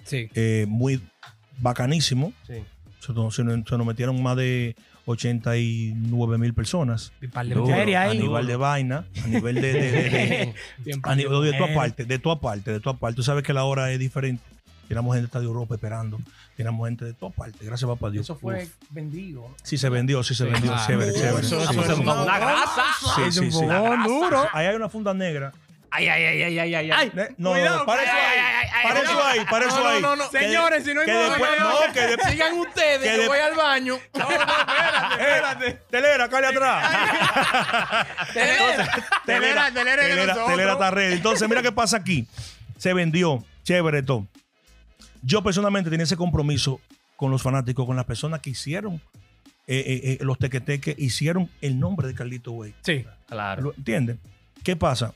[0.05, 0.29] Sí.
[0.35, 1.03] eh, muy
[1.59, 2.33] bacanísimo.
[2.47, 2.55] Sí.
[3.01, 7.13] Se nos, se nos- se nos metieron más de 89 mil personas.
[7.33, 7.75] Par de Duro.
[7.75, 12.05] A nivel de vaina, a nivel de, de- de- de- a nivel de tu aparte,
[12.05, 13.17] de tu aparte, de tu aparte.
[13.17, 14.43] Tú sabes que la hora es diferente.
[14.91, 16.19] Tenemos gente de Europa esperando.
[16.57, 17.57] Tenemos gente de toda parte.
[17.65, 18.27] Gracias, papá Dios.
[18.27, 18.71] Eso fue Uf.
[18.91, 19.47] vendido.
[19.63, 20.73] Sí, se vendió, sí se vendió.
[20.73, 20.85] claro.
[20.87, 21.47] Chévere, chévere.
[21.47, 22.01] Eso- Sí, eso sí, sí.
[22.03, 22.85] Una grasa.
[23.15, 23.59] Sí, Es sí, un sí.
[23.61, 24.49] fogón duro.
[24.53, 25.53] Ahí hay una funda negra
[25.93, 26.91] Ay, ay, ay, ay, ay, ay.
[26.93, 28.39] Ay, No, Cuidado, no, para eso ay, ahí.
[28.39, 29.25] ay, ay, ay, Para ay, eso no.
[29.25, 30.19] ahí, para eso No, no, ahí.
[30.19, 32.31] no, Señores, si no hay que modo, después, no, que.
[32.31, 33.99] Sigan ustedes, Que de- voy al baño.
[35.23, 36.91] Eh, Telera, cállate atrás.
[38.33, 41.15] Telera, telera, telera Telera, telera está ready.
[41.15, 42.27] Entonces, mira qué pasa aquí.
[42.79, 44.27] Se vendió, chévere todo.
[45.23, 46.81] Yo personalmente tenía ese compromiso
[47.17, 48.95] con los fanáticos, con las personas que hicieron
[49.67, 52.75] eh, eh, eh, los tequeteques, hicieron el nombre de Carlito Way.
[52.83, 53.05] Sí.
[53.29, 53.63] Claro.
[53.63, 54.19] ¿Lo entiendes?
[54.65, 55.15] ¿Qué pasa?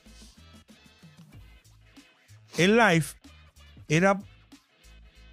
[2.57, 3.05] El live
[3.87, 4.19] era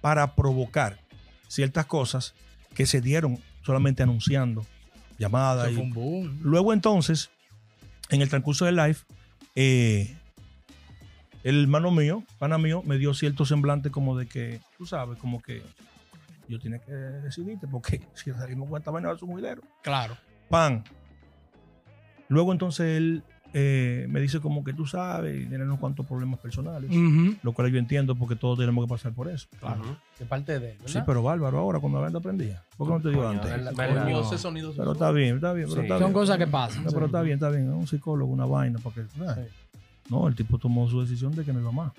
[0.01, 0.99] para provocar
[1.47, 2.33] ciertas cosas
[2.75, 4.65] que se dieron solamente anunciando
[5.17, 5.71] llamadas.
[5.71, 5.91] Y-.
[6.41, 7.29] Luego entonces,
[8.09, 8.97] en el transcurso del live,
[9.55, 10.17] eh,
[11.43, 15.41] el hermano mío, pana mío, me dio cierto semblante como de que, tú sabes, como
[15.41, 15.61] que
[16.47, 19.55] yo tenía que decidirte porque si salimos con esta vaina va a.
[19.81, 20.17] Claro.
[20.49, 20.83] Pan.
[22.29, 23.23] Luego entonces él
[23.53, 26.89] eh, me dice como que tú sabes, y tiene unos cuantos problemas personales,
[27.43, 29.47] lo cual yo entiendo porque todos tenemos que pasar por eso.
[29.61, 29.95] Ujú.
[30.17, 32.63] De parte de él, Sí, pero bárbaro ahora cuando la venta aprendía.
[32.77, 33.51] ¿Por qué no te Coño, antes?
[33.51, 34.21] verdad, Coño, verdad.
[34.21, 35.85] ese sonido Pero está bien, está bien, pero Sí.
[35.85, 36.13] está Son bien.
[36.13, 36.83] cosas que pasan.
[36.83, 37.67] No, pero está bien, está bien.
[37.67, 38.79] Es un psicólogo, una vaina.
[38.81, 39.41] Porque, ah, Sí.
[40.09, 41.91] No, el tipo tomó su decisión de que no iba más.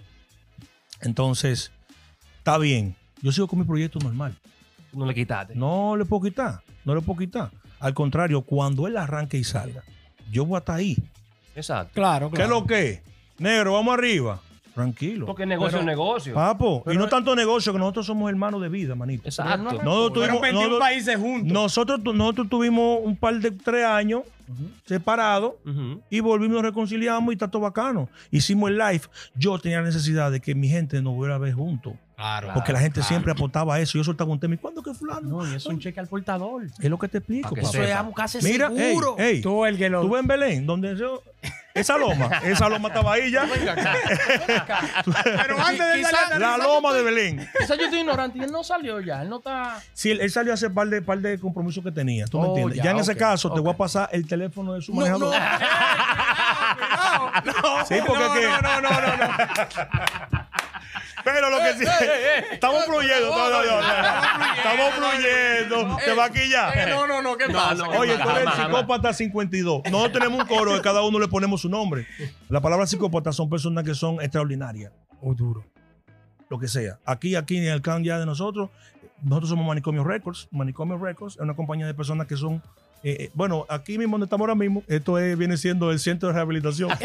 [1.01, 1.73] Entonces,
[2.39, 2.95] está bien.
[3.23, 4.37] Yo sigo con mi proyecto normal.
[4.93, 5.55] No le quitaste.
[5.55, 6.63] No le puedo quitar.
[6.85, 7.51] No le puedo quitar.
[7.81, 9.83] Al contrario, cuando él arranque y salga,
[10.31, 10.97] yo voy hasta ahí.
[11.57, 11.93] Exacto.
[11.95, 12.61] Claro, ¿Qué es claro.
[12.61, 12.91] lo que?
[12.91, 13.01] es?
[13.39, 14.41] Negro, vamos arriba.
[14.75, 15.27] Tranquilo.
[15.27, 16.35] Porque negocio Pero- es negocio.
[16.35, 19.23] Papo, y pero- no tanto negocio que nosotros somos hermanos de vida, manito.
[19.29, 19.63] Exacto.
[19.83, 21.53] Nosotros tuvimos, 21 nosotros, países juntos.
[21.53, 24.23] nosotros, tu- nosotros tuvimos un par de tres años
[24.85, 26.01] separados Ujú.
[26.11, 28.09] y volvimos, nos reconciliamos y está todo bacano.
[28.31, 29.03] Hicimos el live.
[29.35, 31.95] Yo tenía necesidad de que mi gente nos volviera a ver juntos.
[32.17, 32.51] Claro.
[32.55, 33.09] Porque la gente claro.
[33.09, 33.99] siempre apostaba a eso.
[33.99, 34.55] Yo soltaba un tema.
[34.55, 35.29] ¿Y cuándo que fulano?
[35.29, 36.63] No, y es un cheque al portador.
[36.65, 37.79] Es lo que te explico, Pa' que papá.
[37.79, 39.17] Eso es casi Mira, ey, seguro.
[39.19, 40.03] ey, Tú el que lo.
[40.07, 41.23] tú en Belén, donde yo...
[41.75, 43.47] Esa loma, esa loma estaba ahí ya.
[43.47, 43.95] Venga acá.
[44.47, 44.81] Venga acá.
[45.43, 47.51] Pero antes de Quizá- La loma de Belén.
[47.59, 49.23] Quizás yo estoy ignorante y él no salió ya.
[49.23, 49.81] Él no está.
[49.93, 52.27] Sí, él, él salió a hacer par de, par de compromisos que tenía.
[52.27, 52.77] ¿Tú me Oh, entiendes?
[52.79, 54.99] Ya, ya, en ese ok, caso, te voy a pasar el teléfono de su No,
[55.01, 55.35] manejador.
[57.45, 57.85] no.
[57.89, 60.34] Sí, porque no, que- no, no, no, no, no.
[61.25, 61.85] Pero lo que sí.
[62.53, 63.31] Estamos fluyendo.
[63.31, 64.55] No, no, no, no.
[64.57, 65.97] Estamos fluyendo.
[66.05, 66.71] Te va aquí ya.
[66.73, 67.75] Eh, No, no, no, ¿qué pasa?
[67.75, 69.83] no, ¿Qué Oye, tú eres psicópata 52.
[69.91, 72.07] Nosotros tenemos un coro que cada uno le ponemos su nombre.
[72.49, 74.93] La palabra psicópata son personas que son extraordinarias.
[75.21, 75.65] Oh, duro.
[76.51, 76.99] Lo que sea.
[77.07, 78.71] Aquí, aquí en el can ya de nosotros,
[79.23, 80.49] nosotros somos Manicomio Records.
[80.51, 82.63] Manicomio Records es una compañía de personas que son.
[83.05, 86.29] Eh, eh, bueno, aquí mismo donde estamos ahora mismo, esto es- viene siendo el centro
[86.29, 86.91] de rehabilitación.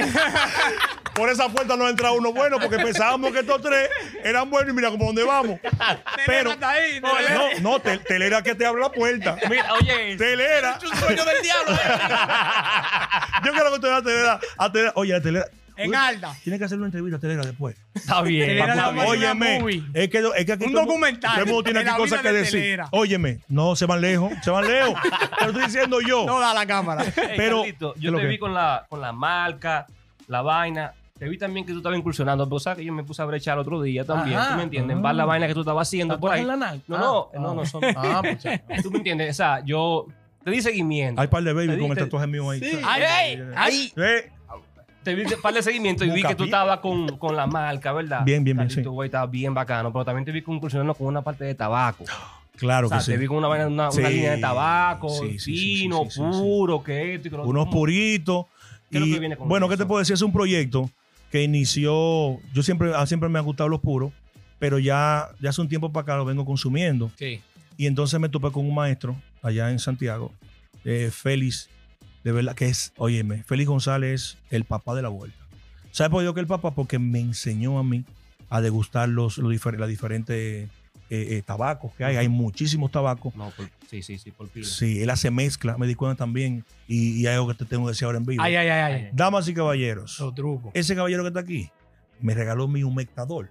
[1.13, 3.89] Por esa puerta no entra uno bueno porque pensábamos que estos tres
[4.23, 5.59] eran buenos y mira como dónde vamos.
[6.25, 9.35] Pero, ahí, no, no, te- telera que te abre la puerta.
[9.49, 10.79] Mira, oye, Telera.
[10.81, 11.75] Es un sueño del diablo.
[13.45, 14.39] Yo quiero que te a Telera.
[14.57, 14.91] A Telera.
[14.95, 15.45] Oye, a Telera.
[15.84, 16.36] En alta.
[16.44, 17.76] Tienes que hacerle una entrevista a Telera después.
[17.94, 18.48] está bien.
[18.48, 19.84] Telera Óyeme, movie.
[19.94, 21.86] es que, es que aquí Un todo el mundo- documental todo el mundo tiene de
[21.86, 22.60] aquí la cosas vida que de decir.
[22.62, 22.88] Telera.
[22.92, 24.94] Óyeme, no se van lejos, se van lejos.
[25.39, 26.26] Te lo estoy diciendo yo.
[26.26, 27.04] No da la cámara.
[27.15, 28.30] Ey, Pero- Carlito, ¿qué yo lo te que?
[28.30, 29.88] vi con la, con la marca,
[30.28, 30.94] la vaina.
[31.18, 32.48] Te vi también que tú estabas incursionando.
[32.48, 34.38] Pero sabes que yo me puse a brechar el otro día también.
[34.39, 34.52] Ajá.
[34.52, 34.96] ¿Tú me entiendes?
[34.96, 36.42] En par la vaina que tú estabas haciendo por ¿Tatuaje ahí.
[36.44, 36.84] en la nalga?
[36.88, 37.39] No, Ah, no, ah.
[37.42, 37.82] no, no son.
[37.96, 38.62] Ah, pues ya.
[38.82, 39.32] ¿Tú me entiendes?
[39.32, 40.08] O sea, yo
[40.46, 41.20] te di seguimiento.
[41.22, 42.62] Hay par de baby con el tatuaje mío ahí.
[42.62, 42.80] Sí.
[42.86, 43.94] Ay, ay, ay.
[43.98, 44.32] Eh,
[45.03, 48.23] Te di par de seguimiento y vi que tú estabas con, con la marca, ¿verdad?
[48.25, 48.81] Bien, bien, bien, sí.
[48.81, 49.91] Güey, estaba bien bacano.
[49.93, 52.03] Pero también te vi incursionando con una parte de tabaco.
[52.57, 53.12] Claro O sea, que sí.
[53.12, 53.99] te vi con una, vaina, una, Sí.
[54.01, 56.39] una línea de tabaco, Sí, sí, sí, sí, fino, sí, sí, sí.
[56.41, 58.45] puro, que esto y que lo Unos puritos.
[58.91, 60.13] ¿Qué es lo Y, que viene con bueno, ¿qué te puedo decir?
[60.15, 60.89] Es un proyecto
[61.31, 62.38] que inició.
[62.53, 64.12] Yo siempre, siempre me han gustado los puros,
[64.59, 67.09] pero ya, ya hace un tiempo para acá lo vengo consumiendo.
[67.17, 67.41] Sí.
[67.77, 70.33] Y entonces me topé con un maestro allá en Santiago,
[70.83, 71.69] eh, Félix,
[72.23, 75.38] de verdad que es, óyeme, Félix González, el papá de la vuelta.
[75.91, 76.71] ¿Sabes por qué que el papá?
[76.71, 78.05] Porque me enseñó a mí
[78.49, 80.69] a degustar los, los difer- las diferentes eh,
[81.10, 82.15] eh, tabacos que hay.
[82.17, 83.36] Hay muchísimos tabacos.
[83.36, 84.67] No, por- sí, sí, sí, por pila.
[84.67, 86.63] Sí, él hace mezcla, me di cuenta también.
[86.88, 88.43] Y, y hay algo que te tengo que decir ahora en vivo.
[88.43, 89.10] Ay, ay, ay, ay.
[89.13, 90.71] Damas y caballeros, Los trucos.
[90.75, 91.69] ese caballero que está aquí
[92.21, 93.49] me regaló mi humectador.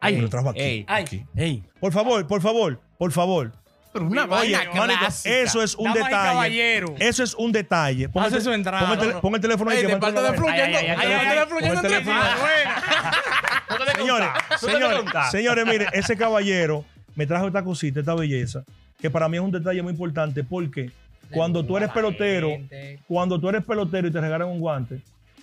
[0.00, 0.60] Ay, me lo trajo aquí.
[0.60, 1.04] ey, Ay,
[1.36, 1.62] ey.
[1.78, 3.52] Por favor, por favor, por favor.
[3.92, 5.34] Pero una Oye, vaina clásica.
[5.38, 6.10] eso es un y detalle.
[6.12, 6.94] caballero.
[6.98, 8.08] Eso es un detalle.
[8.08, 8.80] Pon Hace el, su entrada.
[8.86, 9.20] pon el tele- No, no.
[9.20, 10.78] pon el teléfono ahí Ey, que de me parte de entra la- Fluyendo.
[10.78, 12.04] Ay, Fluyendo entre
[13.96, 14.28] Señores,
[14.60, 15.00] señores,
[15.30, 18.64] señores, mire, ese caballero me trajo esta cosita, esta belleza,
[19.00, 20.90] que para mí es un detalle muy importante porque
[21.30, 22.50] cuando tú eres pelotero,
[23.06, 25.00] cuando tú eres pelotero y te regalan un guante,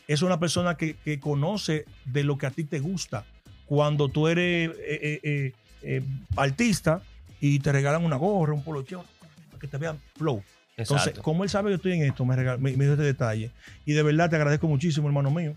[0.08, 3.26] es una persona que, que conoce de lo que a ti te gusta.
[3.66, 6.02] Cuando tú eres eh, eh, eh, eh,
[6.38, 7.02] artista
[7.40, 9.04] y te regalan una gorra, un polocheo,
[9.50, 10.44] para que te vean flow.
[10.76, 11.24] Entonces, Exacto.
[11.24, 13.52] como él sabe que estoy en esto, me, regal- me, me dio este detalle.
[13.86, 15.54] Y de verdad te agradezco muchísimo, hermano mío.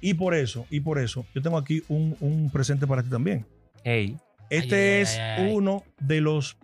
[0.00, 3.44] Y por eso, y por eso, yo tengo aquí un, un presente para ti también.
[3.82, 4.16] Ey.
[4.50, 5.52] Este Ay, es ay, ay.
[5.54, 6.56] uno de los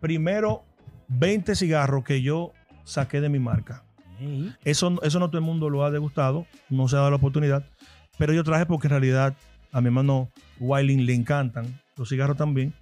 [0.00, 0.60] primeros
[1.08, 2.52] 20 cigarros que yo
[2.84, 3.82] saqué de mi marca.
[4.64, 7.64] Eso, eso no todo el mundo lo ha degustado, no se ha dado la oportunidad,
[8.18, 9.34] pero yo traje porque en realidad
[9.72, 10.28] a mi hermano
[10.60, 12.72] Wailing le encantan los cigarros también,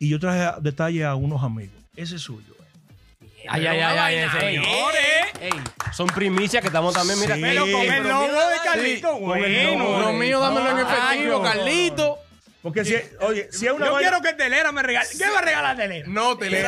[0.00, 1.76] y yo traje a- detalle a unos amigos.
[1.94, 2.52] Ese es suyo.
[2.58, 3.46] eh.
[3.48, 5.54] Ay, ay, ay, ay, señores.
[5.92, 7.34] Son primicias que estamos también, mira.
[7.36, 7.40] Sí.
[7.42, 10.00] Pero con el logo de Carlito, sí, con el bueno.
[10.00, 11.42] Lo mío, dámelo en efectivo.
[11.42, 12.18] Carlito.
[12.62, 15.08] Porque si, oye, si es una Yo vaina- quiero que Telera me regale.
[15.16, 16.06] ¿Qué va a regalar Telera?
[16.08, 16.58] No, te le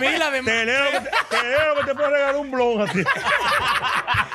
[0.00, 3.00] pila de Telero que te, telero que te puede regalar un blon así.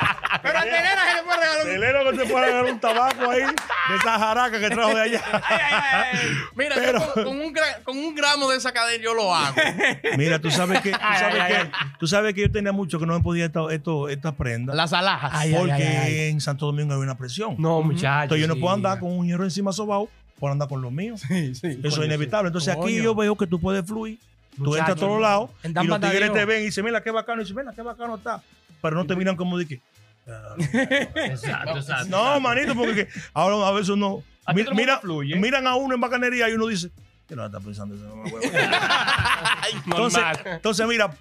[0.52, 1.72] Pero a Telera se le puede regalar un...
[1.72, 5.22] Telero que te puede regalar un tabaco ahí de esa jaraca que trajo de allá.
[5.32, 6.30] Ay, ay, ay, ay.
[6.56, 9.34] Mira, Pero- yo con, con un gra- con un gramo de esa cadena yo lo
[9.34, 9.56] hago.
[10.18, 11.72] Mira, tú sabes que, tú Ay, sabes ay, que, ay.
[12.00, 14.76] tú sabes que yo tenía mucho que no me podía esto, estas prendas.
[14.76, 15.32] Las alhajas.
[15.58, 16.20] Porque ay, ay.
[16.30, 17.56] en Santo Domingo hay una presión.
[17.58, 18.24] No, muchachos.
[18.24, 20.10] Entonces yo no puedo andar con un hierro encima sobao
[20.40, 21.22] por andar con los míos.
[21.28, 21.80] Sí, sí.
[21.84, 22.48] Eso es inevitable.
[22.48, 24.20] Entonces aquí yo veo que tú puedes fluir.
[24.58, 27.12] Tú entras a todos lados en y los tigres te ven y dicen, mira qué
[27.12, 27.42] bacano.
[27.42, 28.42] Y dicen, mira qué bacano está.
[28.82, 29.80] Pero no te miran como de que.
[30.28, 32.08] Exacto, exacto.
[32.10, 34.24] No, manito, porque que ahora a veces uno.
[34.54, 35.36] Mi- mira, fluye.
[35.36, 36.90] miran a uno en bacanería y uno dice,
[37.28, 38.40] ¿qué no está pensando ese mamá huevo?"
[39.86, 41.12] Entonces, entonces, mira,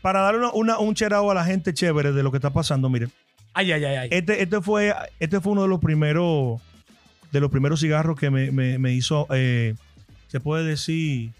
[0.00, 2.88] para darle una, una- un cherao a la gente chévere de lo que está pasando,
[2.88, 3.08] mire,
[3.54, 4.08] Ay, ay, ay, ay.
[4.12, 6.60] este, este, fue, este fue uno de los primeros
[7.32, 9.74] de los primeros cigarros que me, me- me hizo, eh,
[10.28, 11.30] se puede decir,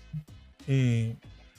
[0.67, 1.15] eh,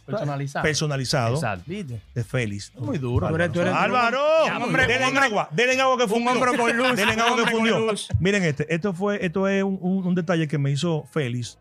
[0.06, 0.64] Personalizado.
[0.64, 1.64] personalizado Exacto.
[1.68, 2.02] ¿Viste?
[2.14, 2.74] de Félix.
[2.76, 3.28] Muy duro.
[3.30, 6.10] Tú eres- tú eres- Álvaro, Ya, hombre, denle un hombre- agua, denle agua que Un
[6.10, 6.32] fundió.
[6.32, 6.96] hombre con luz.
[6.96, 7.80] Denle un agua que fundió.
[7.80, 8.08] luz.
[8.20, 11.58] Miren este, esto fue, esto es un, un- un detalle que me hizo Félix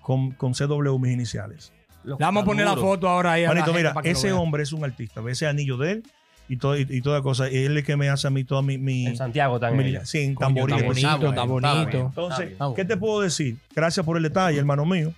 [0.00, 1.72] con, con CW mis iniciales.
[2.04, 3.46] Le vamos a poner la foto ahora ahí.
[3.46, 5.20] Manito, mira, ese hombre es un artista.
[5.20, 6.02] Ve ese anillo de él
[6.48, 7.48] y, todo, y, y toda cosa.
[7.48, 8.76] Y él es el que me hace a mí toda mi.
[8.78, 10.06] mi En Santiago mi- también.
[10.06, 10.74] sí, en tamboril.
[10.76, 11.98] Está bonito, Está bonito.
[12.06, 12.52] Entonces.
[12.74, 13.56] ¿qué te puedo decir?
[13.76, 15.12] Gracias por el detalle, hermano mío.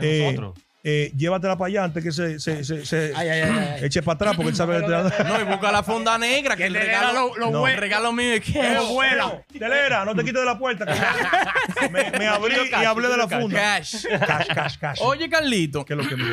[0.00, 0.54] Eh, nosotros.
[0.84, 3.84] Eh, llévatela para allá antes que se, se, se, se Ay, ay, ay, ay.
[3.84, 4.88] eche para atrás porque él sabe que te
[5.28, 8.32] No, y busca la funda negra, que el regalo, lo- lo no, el regalo mío
[8.32, 9.40] es que Lo vuela.
[9.56, 10.84] Telera, no te quites de la puerta.
[11.78, 13.56] que me, me abrí y hablé de la funda.
[13.60, 14.06] cash.
[14.26, 14.98] Cash, cash, cash.
[15.02, 16.24] Oye, Carlito, ¿Qué es lo que me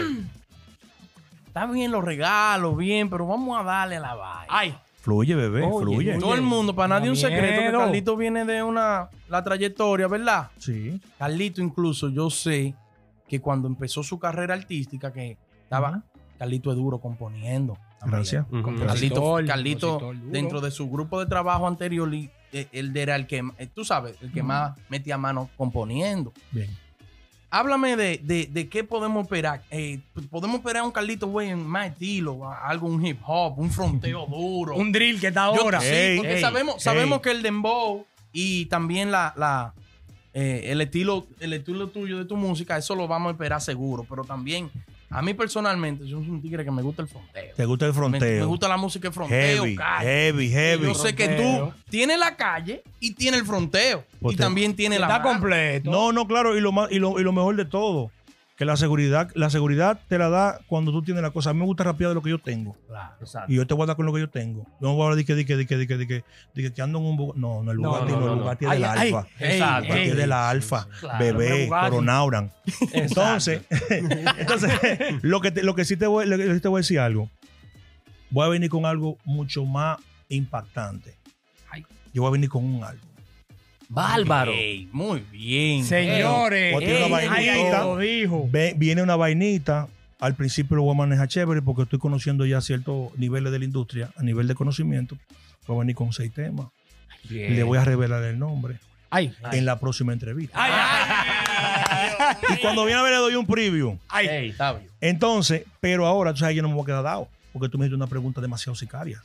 [1.47, 4.45] está bien los regalos, bien, pero vamos a darle a la vaina.
[4.49, 6.17] Ay, Fluye, bebé, Oye, fluye.
[6.19, 7.71] Todo el mundo, para nadie un da secreto que.
[7.71, 10.49] Carlito viene de una la trayectoria, ¿verdad?
[10.57, 10.99] Sí.
[11.17, 12.73] Carlito incluso yo sé
[13.29, 16.03] que cuando empezó su carrera artística que estaba
[16.37, 17.77] Carlito es duro componiendo.
[17.99, 18.21] también.
[18.21, 18.45] Gracias.
[18.87, 23.67] Carlito, Carlito, dentro de su grupo de trabajo anterior, eh, él era el que, eh,
[23.67, 26.33] tú sabes, el que más metía mano componiendo.
[26.51, 26.69] Bien.
[27.51, 29.63] Háblame de, de, de qué podemos esperar.
[29.71, 34.25] Eh, podemos esperar un Carlito, güey, en más estilo, algo, un hip hop, un fronteo
[34.29, 34.75] duro.
[34.75, 35.81] un drill que está Yo- ahora.
[35.81, 36.81] sí, Ey, porque ey, sabemos, ey.
[36.81, 39.73] sabemos que el dembow y también la, la
[40.33, 44.05] eh, el estilo, el estilo tuyo de tu música, eso lo vamos a esperar seguro.
[44.07, 44.69] Pero también,
[45.09, 47.55] a mí personalmente, yo soy un tigre que me gusta el fronteo.
[47.55, 48.39] ¿Te gusta el fronteo?
[48.39, 50.05] me gusta la música de fronteo, heavy, calle.
[50.05, 50.85] heavy, heavy.
[50.85, 54.03] Yo sé que tú tienes la calle y tienes el fronteo.
[54.19, 55.07] Pues y te- también tienes la.
[55.07, 55.89] Está completo.
[55.89, 58.11] No, no, claro, y lo, más, y, lo, y lo mejor de todo,
[58.59, 61.51] que la seguridad, la seguridad te la da cuando tú tienes la cosa.
[61.51, 62.75] A mí me gusta rapear de lo que yo tengo.
[63.21, 63.49] Exacto.
[63.49, 64.67] Y yo te voy a dar con lo que yo tengo.
[64.81, 66.73] No voy a hablar de que, de que, de que, de que, de que, de
[66.73, 67.39] que, ando en un Bugatti.
[67.39, 68.39] No, no, el Bugatti no, no, no, el.
[68.41, 69.27] Bugatti es del Alfa.
[69.39, 69.83] Exacto.
[69.87, 70.09] Bugatti ey.
[70.09, 70.87] es de la Alfa.
[71.17, 71.89] Bebé, Bugatti.
[71.89, 72.51] Coronauran.
[72.91, 74.71] Entonces, entonces
[75.21, 76.99] lo, que te- lo que sí te voy, lo que sí te voy a decir
[76.99, 77.29] algo.
[78.29, 81.15] Voy a venir con algo mucho más impactante.
[82.13, 83.08] Yo voy a venir con un álbum.
[83.89, 84.51] Bárbaro.
[84.51, 85.83] Ey, muy bien.
[85.83, 87.83] Señores, ey, una ay, ay, vainita.
[87.83, 88.47] lo dijo.
[88.49, 89.87] Ve- viene una vainita.
[90.19, 93.65] Al principio lo voy a manejar chévere porque estoy conociendo ya ciertos niveles de la
[93.65, 95.17] industria, a nivel de conocimiento.
[95.65, 96.67] Voy a venir con seis temas.
[97.29, 97.55] Bien.
[97.55, 98.75] Le voy a revelar el nombre
[99.09, 100.55] Ay, en la próxima entrevista.
[100.61, 102.55] ay, ay.
[102.55, 103.97] Y cuando viene a ver, le doy un preview.
[104.07, 104.87] Ay, Ey, Está bien.
[105.01, 107.27] Entonces, pero ahora, tú sabes, yo no me voy a quedar dado.
[107.51, 109.21] Porque tú me hiciste una pregunta demasiado sicaria.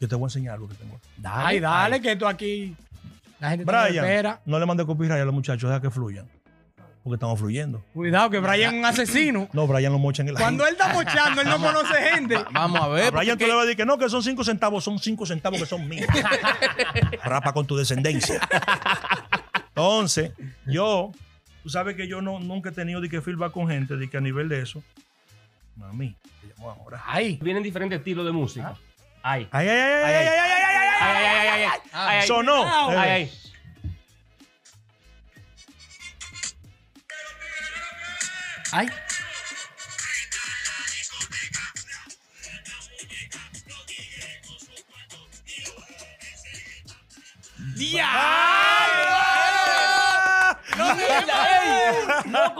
[0.00, 0.94] Yo te voy a enseñar algo que tengo.
[0.94, 1.22] aquí.
[1.24, 2.76] ay, dale, que esto aquí.
[3.40, 4.40] La gente te Brian, espera.
[4.44, 6.26] no le mande copyright a los muchachos, deja que fluyan.
[7.02, 7.82] Porque estamos fluyendo.
[7.94, 9.48] Cuidado, que Brian es un asesino.
[9.52, 12.36] No, Brian lo mochan en la Cuando él está mochando, él no conoce gente.
[12.52, 13.12] Vamos a A ver.
[13.12, 15.58] Brian tú le vas a decir que no, que son cinco centavos, son cinco centavos
[15.60, 16.06] que son míos.
[17.24, 18.40] Rapa con tu descendencia.
[19.68, 20.32] Entonces,
[20.66, 21.12] yo,
[21.62, 24.16] tú sabes que yo no, nunca he tenido de que feedback con gente, de que
[24.16, 24.82] a nivel de eso,
[25.76, 27.02] mami, te llamo ahora.
[27.06, 28.74] Ay, Vienen diferentes estilos de música.
[29.22, 29.48] Ay.
[29.50, 30.67] Ay, ay, ay, ay, ay, ay, ay, ay,
[31.00, 32.64] ay, ay, ay, ay, ay, Sonó.
[32.90, 33.32] Ay, ay.
[38.72, 38.88] Ay.
[47.76, 48.18] ¡Diablo!
[52.26, 52.56] ¡No,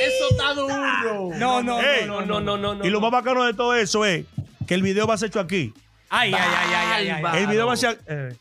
[0.00, 1.30] Eso está duro.
[1.36, 2.84] No, no, no, no, no, no, no.
[2.84, 4.24] Y lo más bacano de todo eso es
[4.66, 5.72] que el video va a ser hecho aquí.
[6.10, 7.38] Ay, ay, ay, ay, ay, ay.
[7.40, 7.98] El video va a ser.
[8.06, 8.36] eh.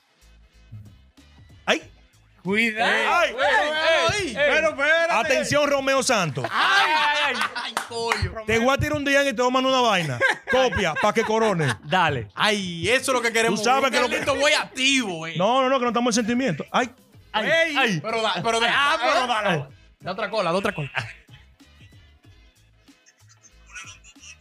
[1.65, 1.83] ¡Ay!
[2.43, 2.91] Cuidado.
[2.91, 3.35] ¡Ay!
[4.29, 5.13] Ey, Pero espérate.
[5.13, 6.45] Atención, Romeo Santos.
[6.51, 7.35] Ay,
[7.87, 8.33] coño.
[8.47, 10.19] Te voy a tirar un día y te voy a mandar una vaina.
[10.51, 11.67] Copia, para que corone.
[11.83, 12.29] Dale.
[12.33, 13.59] Ay, eso es lo que queremos.
[13.59, 15.35] Tú sabes que lo que- Carlito voy activo, eh.
[15.37, 16.65] No, no, no, que no estamos en sentimiento.
[16.71, 16.89] ¡Ay!
[17.31, 17.99] Ay, ay.
[18.01, 18.67] Pero da, pero da.
[18.73, 19.65] Ah, pero dale.
[19.99, 20.89] Da otra cola, da otra cola.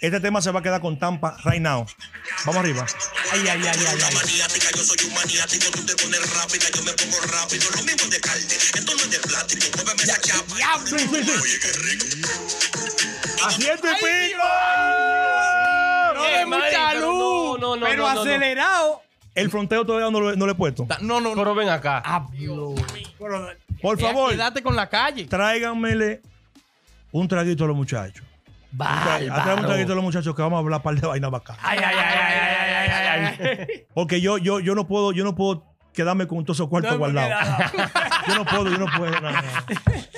[0.01, 1.85] Este tema se va a quedar con Tampa right now.
[2.47, 2.87] Vamos arriba.
[3.33, 4.15] Ay, ay, ay, ay, ay.
[4.15, 8.03] maniática, yo soy un maniático, tú te pones rápida, yo me pongo rápido, lo mismo
[8.05, 10.55] es de carne, esto no es de plástico, muéveme esa chapa.
[10.85, 12.07] Oye, qué rico.
[13.45, 14.43] ¡Asiento y pico!
[16.15, 17.59] No de mucha luz.
[17.59, 17.87] No, no, no.
[17.87, 18.21] Pero no, no, no.
[18.21, 19.03] acelerado.
[19.35, 20.87] El fronteo todavía no, lo- no le he puesto.
[21.01, 21.43] No, no, no.
[21.43, 22.03] Pero ven acá.
[22.31, 22.75] Pero-
[23.83, 25.25] Por favor, Quédate con la calle.
[25.27, 26.23] tráiganmele
[27.13, 28.25] un traguito a los muchachos.
[28.77, 31.63] Tráiganme un traguito a los muchachos que vamos a hablar un par de vainas bacanas.
[31.65, 33.07] Ay, ay, ay, ay, ay, ay,
[33.49, 33.87] ay, ay.
[33.95, 36.99] Porque yo, yo, yo no puedo, yo no puedo quedarme con todos esos cuartos No,
[36.99, 37.73] guardados.
[38.29, 39.21] Yo no puedo, yo no puedo.
[39.21, 39.39] no, no.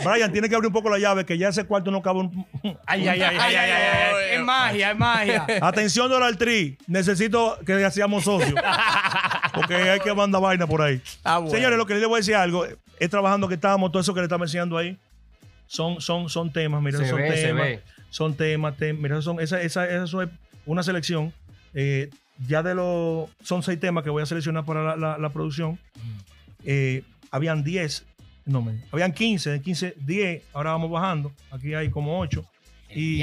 [0.04, 2.46] Brian, tiene que abrir un poco la llave, que ya ese cuarto no cabe un...
[2.86, 4.34] Ay, ay, ay, ay, ay, ay, ay.
[4.34, 5.46] Es magia, es magia.
[5.62, 6.76] Atención, Donald Tree.
[6.86, 8.54] Necesito que seamos socios.
[9.54, 11.00] Porque hay que mandar vaina por ahí.
[11.24, 11.54] Ah, bueno.
[11.54, 12.66] Señores, lo que les voy a decir algo.
[12.98, 14.98] Es trabajando que estamos, todo eso que le estamos enseñando ahí.
[15.66, 17.62] Son, son, son temas, mira, Se son ve, se temas.
[17.62, 17.82] ve.
[18.10, 20.28] Son temas, tem- mira, son, esa, esa, eso es
[20.66, 21.32] una selección.
[21.74, 22.10] eh,
[22.48, 23.28] ya de los.
[23.42, 25.78] Son seis temas que voy a seleccionar para la, la- la producción.
[26.64, 28.04] Eh, habían 10,
[28.46, 31.32] no, me, habían 15, de 15, 10, ahora vamos bajando.
[31.50, 32.44] Aquí hay como 8.
[32.94, 33.22] Y,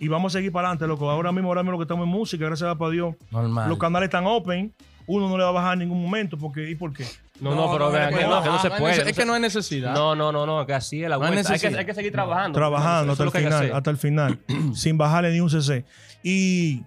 [0.00, 1.10] y vamos a seguir para adelante, loco.
[1.10, 3.14] Ahora mismo, ahora mismo lo que estamos en música, gracias a Dios.
[3.30, 3.68] Normal.
[3.68, 4.72] Los canales están open.
[5.06, 6.36] Uno no le va a bajar en ningún momento.
[6.36, 7.04] Porque, ¿Y por qué?
[7.40, 9.10] No, No, pero vean que no, no, que no se Ah, hay puede.
[9.10, 9.94] Es que no hay necesidad.
[9.94, 11.52] No, no, no, no, que así es la hay vuelta.
[11.52, 12.58] Hay que, hay que seguir trabajando.
[12.58, 14.38] Trabajando hasta el final, hasta el final.
[14.74, 15.84] sin bajarle ni un CC.
[16.22, 16.82] Y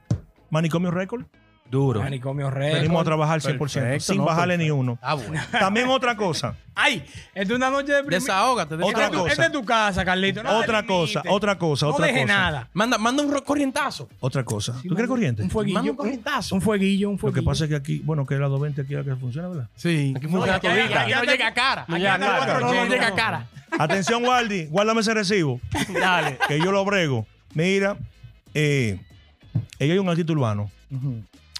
[0.50, 1.26] Manicomio Record,
[1.72, 2.02] Duro.
[2.02, 2.74] Manicomio rey.
[2.76, 4.76] venimos a trabajar 100%, Perfecto, sin no, bajarle perfecto.
[4.76, 5.00] ni uno.
[5.02, 5.42] Ah, bueno.
[5.52, 7.04] También otra cosa, Ay,
[7.36, 8.22] es una noche de primer...
[8.22, 8.76] Desahógate.
[8.76, 9.32] Otra es tu- cosa.
[9.32, 10.42] Esta es tu casa, Carlito.
[10.44, 12.34] No otra cosa, otra cosa, No otra deje cosa.
[12.34, 12.70] nada.
[12.74, 14.08] Manda, manda un corrientazo.
[14.22, 14.74] Otra cosa.
[14.82, 15.44] ¿Tú quieres corriente?
[15.44, 15.74] Un fueguillo.
[15.76, 16.56] Manda un corrientazo.
[16.56, 17.42] Un fueguillo, un Lo fueguillo.
[17.42, 19.68] que pasa es que aquí, bueno, que la 220 aquí es la que funciona, ¿verdad?
[19.76, 20.14] Sí.
[20.16, 21.02] Aquí funciona aquí- todita.
[21.02, 21.82] aquí no llega a cara.
[21.88, 23.48] Aquí No, no llega a cara.
[23.78, 25.60] Atención, Waldi, guárdame ese recibo,
[25.94, 26.38] Dale.
[26.48, 27.26] que yo lo brego.
[27.54, 27.98] Mira,
[28.54, 29.00] eh,
[29.80, 30.70] ella hay un artista urbano,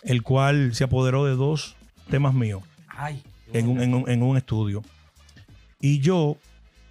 [0.04, 1.76] el cual se apoderó de dos
[2.10, 2.64] temas míos.
[2.88, 3.24] Ay.
[3.54, 4.82] en un, en un- en un estudio.
[5.80, 6.38] Y yo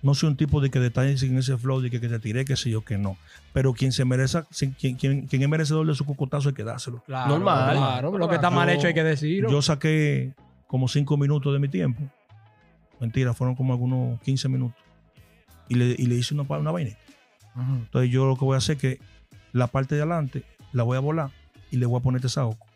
[0.03, 2.45] no soy un tipo de que detalle sin ese flow de que, que te tiré,
[2.45, 3.17] que sé yo, que no.
[3.53, 4.43] Pero quien se merece,
[4.79, 7.03] quien, quien, quien es merecedor de su cocotazo hay que dárselo.
[7.07, 7.77] Claro, Normal.
[7.77, 9.51] Claro, lo que está mal Yo- hecho hay que decirlo.
[9.51, 10.35] Yo saqué
[10.67, 12.03] como cinco minutos de mi tiempo.
[13.01, 14.77] Mentira, fueron como algunos 15 minutos.
[15.69, 16.99] Y le, y le hice una, una vainita.
[17.57, 19.01] Entonces yo lo que voy a hacer es que
[19.53, 21.31] la parte de adelante la voy a volar
[21.71, 22.67] y le voy a poner saoco.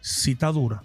[0.00, 0.82] Cita dura.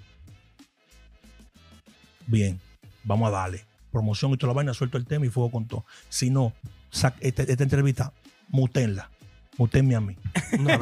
[2.27, 2.59] Bien,
[3.03, 3.65] vamos a darle.
[3.91, 5.85] Promoción y toda la vaina, suelto el tema y fuego con todo.
[6.09, 6.53] Si no,
[6.89, 8.11] sac, este, esta, entrevista,
[8.49, 9.09] mutenla.
[9.57, 10.17] Mutenme a mí.
[10.59, 10.73] No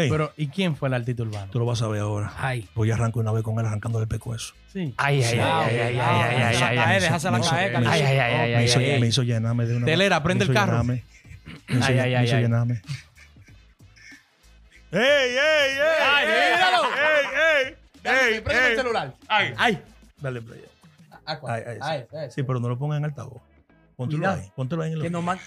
[0.00, 0.10] okay.
[0.10, 1.52] Pero, ¿y quién fue el artista urbano?
[1.52, 2.32] Tú lo vas a ver ahora.
[2.36, 2.68] Ay.
[2.74, 4.54] Pues yo arranco una vez con él arrancando el pecueso.
[4.72, 4.92] Sí.
[4.96, 7.00] Ay, ay, ay, ay, ay, ay, ay.
[7.00, 9.00] Déjasela caer, Ay, ay, ay, ay.
[9.00, 9.86] Me hizo llenarme de una.
[9.86, 10.82] Telera, prende el carro.
[10.82, 11.04] Me
[11.68, 12.82] hizo llenarme.
[14.94, 15.78] ¡Ey, ey, ey!
[16.00, 16.82] Ay, ey, míralo.
[16.94, 17.76] ¡Ey, ey!
[18.04, 18.76] ¡Ey, Prende el ey!
[18.76, 19.14] celular.
[19.28, 19.54] Ay.
[19.56, 19.82] Ay.
[20.18, 20.64] Dale play.
[21.26, 21.64] Ah, ¿cuál?
[21.66, 22.34] Ay, ay, sí.
[22.36, 23.42] Sí, pero no lo pongan en altavoz.
[23.96, 24.52] Póntelo ahí.
[24.54, 25.02] Póntelo ahí en el.
[25.02, 25.40] Que no man-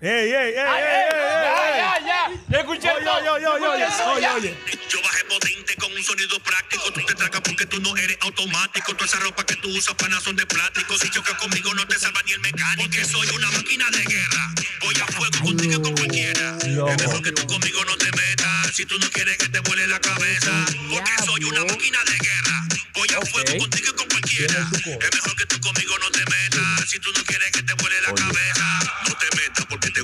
[0.00, 0.34] ¡Ey, ey, ey!
[0.34, 1.78] ey, ey, ey!
[1.78, 2.30] Ya, ya.
[2.48, 3.86] Yo escuché Oye, oye, oye, oye, oye,
[4.16, 4.56] oye, oye.
[4.88, 6.92] Yo bajé potente con un sonido práctico.
[6.92, 8.94] Tú te tragas porque tú no eres automático.
[8.94, 10.94] Toda esa ropa que tú usas, pana, son de plástico.
[10.98, 12.82] Si chocas conmigo, no te salva ni el mecánico.
[12.82, 14.54] Porque soy una máquina de guerra.
[14.82, 16.56] Voy a fuego contigo y con cualquiera.
[16.60, 16.66] Es
[17.06, 18.41] mejor que tú conmigo no te metas.
[18.72, 20.64] Si tú no quieres que te vuele la cabeza.
[20.90, 22.66] Porque soy una máquina de guerra.
[22.94, 24.70] Voy a fuego contigo y con cualquiera.
[24.72, 26.88] Es mejor que tú conmigo no te metas.
[26.88, 29.01] Si tú no quieres que te vuele la cabeza.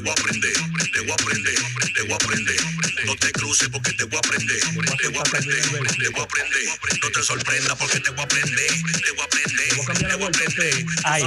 [0.09, 0.53] Voy a prender.
[0.93, 1.55] Te voy a prender.
[1.95, 2.57] Te voy a prender.
[3.05, 4.61] No te cruces porque te voy a prender.
[4.61, 5.63] Te voy a prender.
[5.63, 6.65] Te voy a prender.
[7.03, 8.69] No te sorprendas porque te voy a prender.
[8.69, 9.69] Te voy a prender.
[9.69, 10.87] Te voy a prender.
[11.05, 11.23] Ay.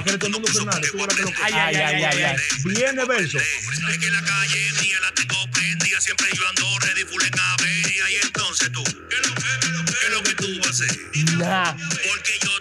[1.53, 2.37] Ay, ay, ay, ay.
[2.65, 3.37] Viene verso.
[3.37, 6.01] Es que la calle mía la tengo prendida.
[6.01, 7.31] Siempre yo ando ready full en.
[8.09, 9.15] Y entonces tú, ¿qué
[10.05, 10.89] es lo que, tú vas a hacer?
[12.03, 12.60] Porque yo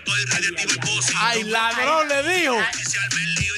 [1.17, 2.57] Ay, ladrón le dijo.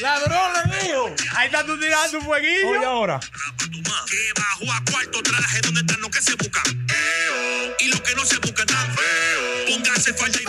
[0.01, 1.15] Ladrón le dijo.
[1.37, 2.69] Ahí está tú tirando un fueguillo.
[2.71, 3.21] Oye, ahora.
[3.21, 6.87] Que bajo a cuarto traje donde están los que se buscan.
[7.81, 9.67] Y los que no se buscan tan feo.
[9.69, 10.45] Pónganse falda y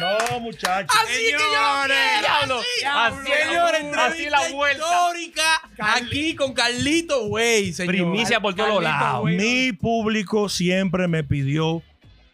[0.00, 0.96] No, muchachos.
[1.02, 1.44] Así que yo lo
[1.86, 2.84] quiero, así.
[2.84, 4.84] Así, Señores, así la vuelta.
[4.84, 7.94] histórica aquí con Carlito Güey, señor.
[7.94, 9.24] Primicia por todos lados.
[9.26, 11.82] Mi público siempre me pidió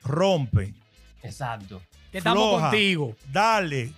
[0.03, 0.73] rompe,
[1.23, 1.81] Exacto.
[2.11, 3.15] Que estamos floja, contigo.
[3.31, 3.93] Dale.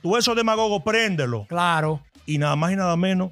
[0.00, 1.46] Tú eso demagogo, préndelo.
[1.48, 2.02] Claro.
[2.26, 3.30] Y nada más y nada menos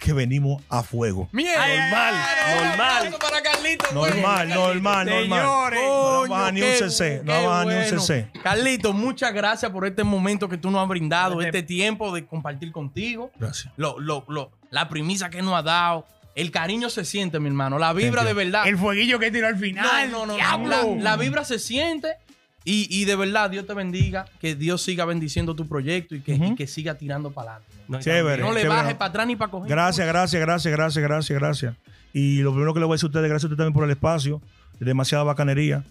[0.00, 1.28] que venimos a fuego.
[1.30, 1.66] Mierda.
[1.66, 2.14] Normal,
[2.56, 3.18] normal.
[3.20, 4.10] Para Carlito, güey.
[4.12, 5.40] Normal, normal, normal.
[5.40, 5.80] Señores.
[5.82, 8.00] No baja ni un CC, no baja ni un bueno.
[8.00, 8.30] CC.
[8.42, 12.72] Carlito, muchas gracias por este momento que tú nos has brindado, este tiempo de compartir
[12.72, 13.30] contigo.
[13.36, 13.72] Gracias.
[13.76, 16.06] Lo, lo, lo, la primicia que nos ha dado.
[16.34, 17.78] El cariño se siente, mi hermano.
[17.78, 18.66] La vibra de verdad.
[18.66, 20.10] El fueguillo que tiró al final.
[20.10, 20.96] no, no, no.
[20.98, 22.16] La vibra se siente.
[22.64, 24.26] Y, y de verdad, Dios te bendiga.
[24.40, 26.44] Que Dios siga bendiciendo tu proyecto y que, Ujú.
[26.44, 27.74] y que siga tirando para adelante.
[27.88, 28.42] No, Chévere.
[28.42, 28.68] No le chévere.
[28.68, 29.70] bajes para atrás ni para coger.
[29.70, 31.74] Gracias, gracias, gracias, gracias, gracias, gracias.
[32.12, 33.84] Y lo primero que le voy a decir a ustedes, gracias a ustedes también por
[33.84, 34.40] el espacio.
[34.78, 35.84] Demasiada bacanería.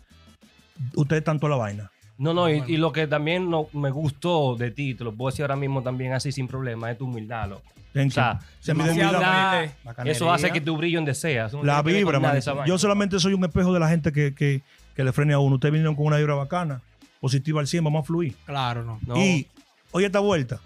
[0.95, 1.91] Ustedes tanto la vaina.
[2.17, 5.31] No, no, y, y lo que también no, me gustó de ti, te lo puedo
[5.31, 7.49] decir ahora mismo también así sin problema, es tu humildad.
[7.49, 7.63] loco.
[7.95, 8.39] O sea.
[8.59, 9.65] Se me humildad,
[10.05, 11.53] eso hace que tu brillo deseas.
[11.63, 12.39] La vibra, man.
[12.65, 14.61] Yo solamente soy un espejo de la gente que, que,
[14.95, 15.55] que le frene a uno.
[15.55, 16.81] Ustedes vinieron con una vibra bacana,
[17.19, 18.35] positiva al 100, vamos a fluir.
[18.45, 18.99] Claro, no.
[19.05, 19.17] No.
[19.17, 19.47] Y,
[19.91, 20.59] oye esta vuelta.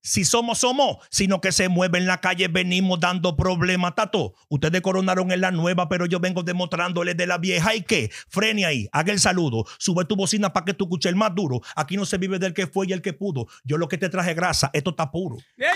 [0.00, 4.34] Si somos, somos, sino que se mueve en la calle, venimos dando problemas, tato.
[4.48, 7.74] Ustedes coronaron en la nueva, pero yo vengo demostrándoles de la vieja.
[7.74, 8.10] ¿Y qué?
[8.28, 11.60] Frene ahí, haga el saludo, sube tu bocina para que tú escuches el más duro.
[11.74, 13.46] Aquí no se vive del que fue y el que pudo.
[13.64, 15.36] Yo lo que te traje grasa, esto está puro.
[15.56, 15.66] Yo